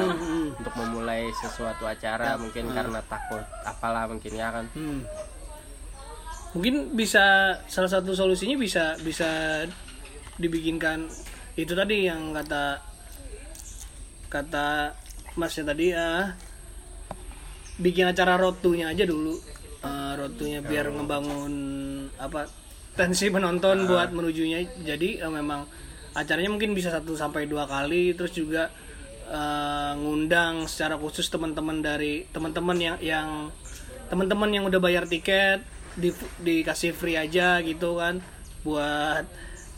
untuk 0.54 0.74
memulai 0.78 1.22
sesuatu 1.42 1.84
acara 1.86 2.38
mungkin 2.38 2.70
karena 2.70 3.02
takut 3.04 3.44
apalah 3.66 4.06
mungkin 4.06 4.32
ya 4.32 4.48
kan? 4.54 4.66
Hmm. 4.72 5.02
Mungkin 6.50 6.98
bisa 6.98 7.54
salah 7.70 7.90
satu 7.90 8.14
solusinya 8.14 8.58
bisa 8.58 8.98
bisa 9.02 9.62
dibikinkan 10.38 11.06
itu 11.54 11.74
tadi 11.76 12.08
yang 12.08 12.32
kata 12.32 12.80
kata 14.30 14.94
masnya 15.34 15.74
tadi 15.74 15.86
ah 15.92 16.49
bikin 17.80 18.06
acara 18.06 18.36
rotunya 18.36 18.92
aja 18.92 19.08
dulu. 19.08 19.34
Eh, 19.80 20.12
rotunya 20.20 20.60
biar 20.60 20.92
ngebangun 20.92 21.54
apa 22.20 22.44
tensi 22.94 23.32
penonton 23.32 23.88
buat 23.88 24.12
menujunya. 24.12 24.84
Jadi 24.84 25.18
eh, 25.18 25.32
memang 25.32 25.64
acaranya 26.12 26.52
mungkin 26.52 26.76
bisa 26.76 26.92
satu 26.92 27.16
sampai 27.16 27.48
dua 27.48 27.64
kali. 27.64 28.12
Terus 28.12 28.36
juga 28.36 28.68
eh, 29.26 29.92
ngundang 29.96 30.68
secara 30.68 31.00
khusus 31.00 31.26
teman-teman 31.32 31.80
dari 31.80 32.28
teman-teman 32.28 32.76
yang 32.76 32.96
yang 33.00 33.28
teman-teman 34.12 34.50
yang 34.52 34.64
udah 34.66 34.80
bayar 34.82 35.06
tiket 35.06 35.62
di, 35.94 36.10
dikasih 36.42 36.94
free 36.94 37.14
aja 37.14 37.62
gitu 37.62 37.98
kan 37.98 38.18
buat 38.66 39.24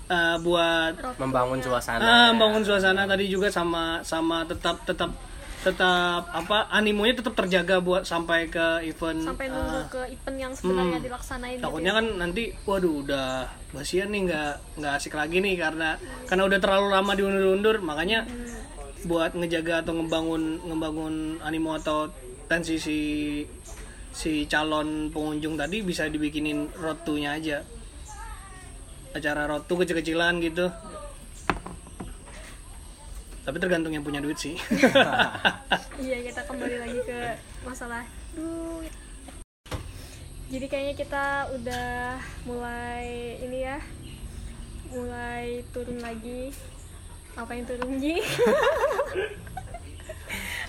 eh, 0.08 0.36
buat 0.42 0.92
membangun 1.20 1.60
suasana 1.62 2.02
ah, 2.02 2.30
bangun 2.34 2.64
suasana 2.64 3.06
tadi 3.06 3.30
juga 3.30 3.48
sama 3.48 4.02
sama 4.02 4.42
tetap 4.48 4.82
tetap 4.88 5.12
tetap 5.62 6.26
apa 6.34 6.66
animonya 6.74 7.22
tetap 7.22 7.38
terjaga 7.38 7.78
buat 7.78 8.02
sampai 8.02 8.50
ke 8.50 8.82
event 8.82 9.22
sampai 9.22 9.46
nunggu 9.46 9.80
ke 9.94 10.02
event 10.10 10.36
yang 10.36 10.52
sebenarnya 10.52 10.98
Hmm. 10.98 11.06
dilaksanain 11.06 11.54
gitu 11.54 11.64
takutnya 11.64 11.92
kan 11.94 12.06
nanti 12.18 12.42
waduh 12.66 12.94
udah 13.06 13.46
basian 13.70 14.10
nih 14.10 14.20
nggak 14.26 14.52
nggak 14.82 14.92
asik 14.98 15.14
lagi 15.14 15.38
nih 15.38 15.54
karena 15.54 15.94
karena 16.26 16.42
udah 16.50 16.58
terlalu 16.58 16.88
lama 16.90 17.12
diundur-undur 17.14 17.78
makanya 17.78 18.26
buat 19.02 19.34
ngejaga 19.34 19.82
atau 19.82 19.98
ngebangun 19.98 20.42
ngebangun 20.66 21.14
animo 21.42 21.78
atau 21.78 22.10
tensi 22.50 22.78
si 22.78 22.98
si 24.12 24.44
calon 24.44 25.08
pengunjung 25.08 25.56
tadi 25.56 25.80
bisa 25.80 26.04
dibikinin 26.04 26.68
road 26.76 27.00
to-nya 27.02 27.32
aja. 27.32 27.64
Acara 29.12 29.44
road 29.44 29.64
to 29.64 29.74
kecil-kecilan 29.74 30.36
gitu 30.40 30.68
tapi 33.42 33.56
tergantung 33.58 33.90
yang 33.90 34.02
punya 34.02 34.18
duit 34.18 34.36
sih 34.36 34.54
Iya 35.98 36.18
kita 36.24 36.40
kembali 36.42 36.76
lagi 36.78 36.98
ke 37.00 37.20
masalah 37.62 38.02
duit. 38.32 38.90
Jadi 40.48 40.66
kayaknya 40.66 40.94
kita 40.94 41.24
udah 41.50 41.90
mulai 42.42 43.06
ini 43.40 43.64
ya, 43.64 43.80
mulai 44.90 45.64
turun 45.70 45.96
lagi. 45.98 46.52
Apa 47.32 47.56
yang 47.56 47.64
turun 47.64 47.96
Ji? 47.96 48.20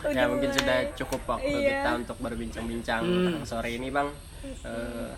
ya 0.09 0.23
mungkin 0.25 0.47
mulai- 0.47 0.57
sudah 0.57 0.77
cukup 0.95 1.21
waktu 1.27 1.51
Iya. 1.57 1.83
kita 1.83 1.89
untuk 1.97 2.17
berbincang-bincang 2.17 3.03
Hmm. 3.03 3.43
sore 3.43 3.73
ini 3.73 3.89
bang 3.89 4.07
Eh, 4.43 5.12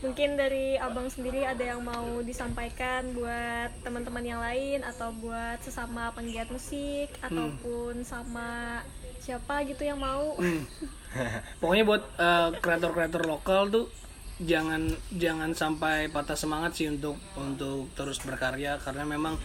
Mungkin 0.00 0.40
dari 0.40 0.80
abang 0.80 1.12
sendiri 1.12 1.44
ada 1.44 1.60
yang 1.60 1.84
mau 1.84 2.24
disampaikan 2.24 3.12
buat 3.12 3.68
teman-teman 3.84 4.24
yang 4.24 4.40
lain 4.40 4.80
atau 4.80 5.12
buat 5.20 5.60
sesama 5.60 6.08
penggiat 6.16 6.48
musik 6.48 7.12
ataupun 7.20 8.00
sama 8.00 8.80
siapa 9.20 9.60
gitu 9.68 9.84
yang 9.84 10.00
mau. 10.00 10.40
Hmm. 10.40 10.64
Pokoknya 11.60 11.84
buat 11.84 12.02
eh, 12.16 12.48
kreator-kreator 12.64 13.28
lokal 13.28 13.68
tuh 13.68 13.86
jangan 14.40 14.88
jangan 15.12 15.52
sampai 15.52 16.08
patah 16.08 16.32
semangat 16.32 16.72
sih 16.72 16.88
untuk 16.88 17.20
untuk 17.36 17.92
terus 17.92 18.24
berkarya 18.24 18.80
karena 18.80 19.04
memang 19.04 19.36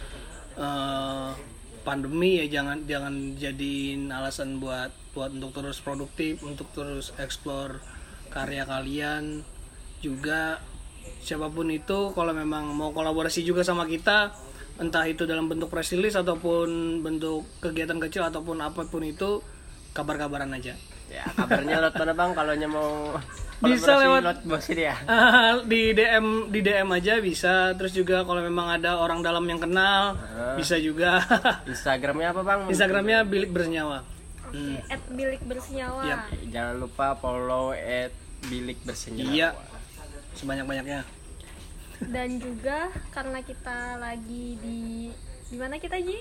eh, 0.56 1.30
pandemi 1.84 2.40
ya 2.40 2.48
jangan 2.48 2.88
jangan 2.88 3.36
jadiin 3.36 4.08
alasan 4.08 4.56
buat 4.56 4.90
buat 5.12 5.36
untuk 5.36 5.52
terus 5.52 5.84
produktif 5.84 6.40
untuk 6.42 6.66
terus 6.72 7.12
explore 7.20 7.78
karya 8.32 8.64
kalian 8.64 9.46
juga 9.98 10.60
siapa 11.20 11.48
pun 11.48 11.66
itu 11.68 12.12
kalau 12.12 12.30
memang 12.30 12.70
mau 12.70 12.90
kolaborasi 12.90 13.42
juga 13.42 13.62
sama 13.62 13.82
kita 13.84 14.30
entah 14.76 15.08
itu 15.08 15.24
dalam 15.24 15.48
bentuk 15.48 15.72
press 15.72 15.90
release 15.90 16.14
ataupun 16.14 17.00
bentuk 17.00 17.48
kegiatan 17.58 17.96
kecil 17.98 18.22
ataupun 18.22 18.60
apa 18.60 18.84
pun 18.84 19.02
itu 19.02 19.40
kabar-kabaran 19.90 20.52
aja. 20.52 20.76
Ya 21.06 21.22
kabarnya 21.32 21.80
lot 21.80 21.94
mana 21.94 22.12
bang 22.12 22.30
kalau 22.34 22.52
mau 22.68 22.90
Bisa 23.56 23.96
lewat- 23.96 24.20
lot 24.20 24.40
bos 24.44 24.68
ini 24.68 24.84
ya? 24.84 24.96
Di 25.70 25.96
DM 25.96 26.52
di 26.52 26.60
DM 26.60 26.92
aja 26.92 27.16
bisa. 27.18 27.72
Terus 27.72 27.96
juga 27.96 28.20
kalau 28.28 28.44
memang 28.44 28.68
ada 28.68 29.00
orang 29.00 29.24
dalam 29.24 29.46
yang 29.48 29.56
kenal 29.56 30.12
bisa 30.54 30.76
juga. 30.76 31.24
Instagramnya 31.64 32.36
apa 32.36 32.42
bang? 32.44 32.60
Instagramnya 32.68 33.24
bilik 33.24 33.48
bersenyawa. 33.48 34.04
Hmm, 34.52 34.76
At 34.86 35.02
bilik 35.08 35.40
bersenyawa. 35.42 36.00
Yap. 36.04 36.20
jangan 36.52 36.74
lupa 36.76 37.16
follow 37.16 37.72
at 37.72 38.12
bilik 38.44 38.76
bersenyawa. 38.84 39.32
Iya 39.32 39.48
sebanyak 40.36 40.64
banyaknya 40.64 41.00
Dan 41.96 42.36
juga 42.36 42.92
karena 43.08 43.40
kita 43.40 43.96
lagi 43.96 44.60
di 44.60 45.08
di 45.46 45.56
mana 45.56 45.80
kita 45.80 45.96
Ji? 45.96 46.18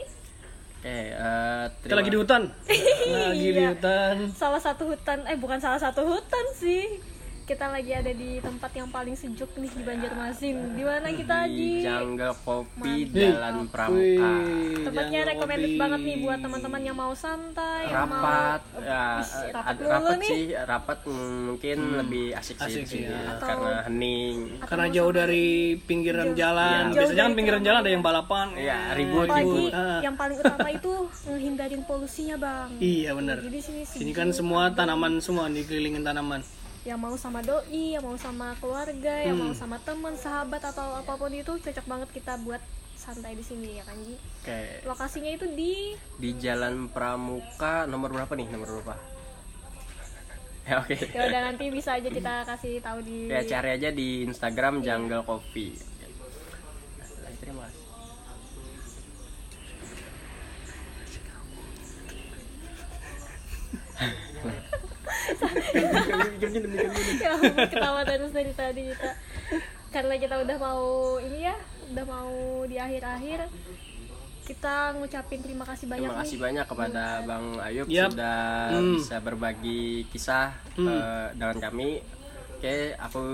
oke 0.80 0.88
eh, 0.88 1.66
kita 1.84 1.84
terima 1.84 2.00
lagi 2.00 2.10
di 2.10 2.18
hutan 2.18 2.42
lagi 3.12 3.48
di 3.52 3.62
Iya. 3.62 3.70
hutan 3.76 4.16
Salah 4.32 4.62
satu 4.62 4.88
hutan, 4.88 5.26
eh 5.26 5.36
bukan 5.36 5.60
salah 5.60 5.82
satu 5.82 6.06
hutan 6.06 6.46
sih. 6.54 7.02
Kita 7.46 7.70
lagi 7.70 7.94
ada 7.94 8.10
di 8.10 8.42
tempat 8.42 8.74
yang 8.74 8.90
paling 8.90 9.14
sejuk 9.14 9.54
nih 9.54 9.70
di 9.70 9.84
Banjarmasin. 9.86 10.74
Di 10.74 10.82
mana 10.82 11.14
kita 11.14 11.46
di? 11.46 11.78
Jungle 11.80 12.34
Kopi 12.42 13.06
Mantap. 13.06 13.14
Jalan 13.14 13.56
Pramuka 13.70 14.02
Wih, 14.02 14.82
Tempatnya 14.82 15.20
recommended 15.28 15.70
kopi. 15.70 15.78
banget 15.78 16.00
nih 16.02 16.18
buat 16.20 16.40
teman-teman 16.42 16.82
yang 16.82 16.98
mau 16.98 17.14
santai, 17.14 17.86
yang 17.86 18.10
rapat 18.10 18.60
mau 18.66 18.82
ya 18.82 19.06
Wis, 19.16 19.30
eh, 19.30 19.52
rapat 19.54 19.74
dulu 19.78 19.90
rapat 19.92 20.18
nih. 20.18 20.26
sih 20.28 20.44
rapat 20.58 20.98
mungkin 21.06 21.78
lebih 21.96 22.26
asik, 22.34 22.56
Asik 22.58 22.66
sih, 22.66 22.74
sih, 22.74 22.82
di 22.82 23.06
sini, 23.06 23.14
ya. 23.14 23.22
Atau- 23.32 23.46
karena 23.48 23.74
hening 23.86 24.36
karena 24.66 24.86
jauh 24.90 25.14
dari 25.14 25.48
pinggiran 25.80 26.30
jalan 26.34 26.82
Jauh 26.88 26.98
biasanya 26.98 27.24
kan 27.24 27.34
pinggiran 27.36 27.62
jalan 27.62 27.80
ada 27.80 27.92
yang 27.92 28.02
balapan 28.02 28.48
Iya, 28.58 28.78
ribut, 28.92 29.28
Apalagi 29.28 29.46
ribut. 29.46 29.72
Ah. 29.72 30.00
yang 30.02 30.16
paling 30.16 30.38
utama 30.40 30.70
itu 30.72 30.94
menghindarin 31.24 31.82
polusinya 31.86 32.36
bang. 32.38 32.68
iya 32.80 33.14
benar 33.14 33.38
Jadi 33.40 33.60
sini 33.62 33.82
sini 33.86 34.12
kan 34.12 34.34
semua 34.34 34.74
tanaman 34.74 35.22
semua 35.22 35.46
dikelilingin 35.48 36.02
tanaman 36.02 36.42
yang 36.86 37.02
mau 37.02 37.18
sama 37.18 37.42
doi, 37.42 37.98
yang 37.98 38.06
mau 38.06 38.14
sama 38.16 38.54
keluarga, 38.62 39.16
yang 39.26 39.36
Hmm. 39.36 39.50
mau 39.50 39.54
sama 39.58 39.78
teman, 39.82 40.14
sahabat 40.16 40.62
atau 40.62 40.94
apa 40.94 41.18
pun 41.18 41.34
itu 41.34 41.58
cocok 41.58 41.86
banget 41.86 42.10
kita 42.14 42.38
buat 42.40 42.62
santai 42.96 43.34
di 43.34 43.44
sini 43.44 43.78
ya 43.78 43.84
kan 43.84 43.98
Ji. 44.00 44.16
oke. 44.16 44.62
Lokasinya 44.86 45.30
itu 45.30 45.46
di 45.52 45.74
di 46.16 46.30
Jalan 46.38 46.88
Pramuka 46.88 47.86
nomor 47.86 48.14
berapa 48.14 48.34
nih? 48.34 48.48
Nomor 48.50 48.70
berapa? 48.80 48.96
Ya 50.66 50.82
oke. 50.82 50.98
Ya 50.98 51.22
udah 51.30 51.42
nanti 51.46 51.70
bisa 51.70 51.94
aja 51.94 52.10
kita 52.10 52.42
kasih 52.42 52.82
tahu 52.82 52.98
di 53.06 53.30
ya 53.30 53.46
cari 53.46 53.70
aja 53.78 53.94
di 53.94 54.26
Instagram 54.26 54.82
Jungle 54.82 55.22
Coffee. 55.22 55.78
Terima 57.38 57.70
kasih 57.70 57.86
ya 61.22 61.34
ampun, 61.38 61.70
ketawa 67.68 68.02
terus 68.04 68.32
dari 68.32 68.54
tadi 68.54 68.82
kita 68.88 69.10
karena 69.90 70.16
kita 70.16 70.36
udah 70.40 70.58
mau 70.58 70.86
ini 71.20 71.40
ya 71.44 71.56
udah 71.88 72.06
mau 72.06 72.34
di 72.64 72.76
akhir-akhir 72.76 73.40
kita 74.46 74.76
ngucapin 74.96 75.42
terima 75.42 75.66
kasih 75.66 75.86
banyak 75.88 76.06
Terima 76.06 76.22
kasih 76.22 76.32
nih 76.32 76.44
banyak 76.44 76.66
kepada 76.68 77.04
Bang 77.24 77.46
Ayub 77.60 77.88
Yap. 77.88 78.14
sudah 78.14 78.70
Hmm. 78.72 78.94
bisa 78.96 79.16
berbagi 79.18 79.84
kisah 80.08 80.54
eh, 80.76 81.26
dengan 81.34 81.58
kami. 81.60 82.06
Oke, 82.56 82.76
aku 82.96 83.26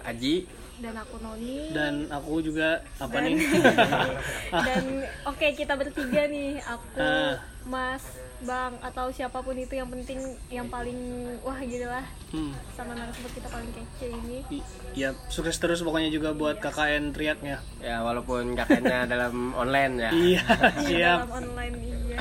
Aji. 0.00 0.44
dan 0.78 0.96
aku 0.96 1.16
Noni 1.18 1.68
dan 1.70 2.08
aku 2.08 2.40
juga 2.40 2.80
apa 2.96 3.20
nih 3.20 3.36
dan 4.68 4.84
oke 5.26 5.46
kita 5.52 5.76
bertiga 5.76 6.24
nih 6.24 6.56
aku 6.58 6.96
Ah. 6.96 7.36
Mas, 7.62 8.00
Bang 8.42 8.72
atau 8.80 9.08
siapa 9.08 9.38
pun 9.38 9.52
itu 9.52 9.72
yang 9.72 9.86
penting 9.86 10.16
yang 10.48 10.64
paling 10.66 10.96
wah 11.40 11.58
gitu 11.58 11.84
lah 11.84 12.04
Hmm. 12.30 12.54
sama 12.72 12.94
narasumber 12.94 13.28
kita 13.30 13.48
paling 13.48 13.68
kece 13.70 14.06
ini. 14.08 14.38
I- 14.50 14.62
Ya, 14.92 15.10
sukses 15.26 15.54
terus 15.56 15.80
pokoknya 15.80 16.08
juga 16.08 16.30
buat 16.30 16.56
KKN 16.56 17.10
Triaknya. 17.10 17.58
Ya 17.78 18.00
walaupun 18.00 18.54
kakaknya 18.54 19.04
dalam 19.12 19.52
online 19.52 19.94
ya. 19.98 20.10
Iya, 20.10 20.42
Iya, 20.80 20.80
siap. 20.80 21.18
dalam 21.20 21.32
online 21.42 21.76
iya. 21.80 22.18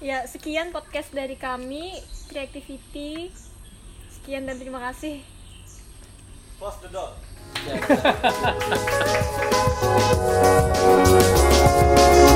Ya, 0.00 0.18
sekian 0.24 0.70
podcast 0.70 1.10
dari 1.10 1.34
kami 1.34 1.96
Creativity. 2.26 3.28
Sekian 4.10 4.44
dan 4.44 4.56
terima 4.56 4.80
kasih. 4.82 5.20
Close 6.56 6.78
the 6.78 6.88
door. 6.88 7.12
Ya. 7.58 7.76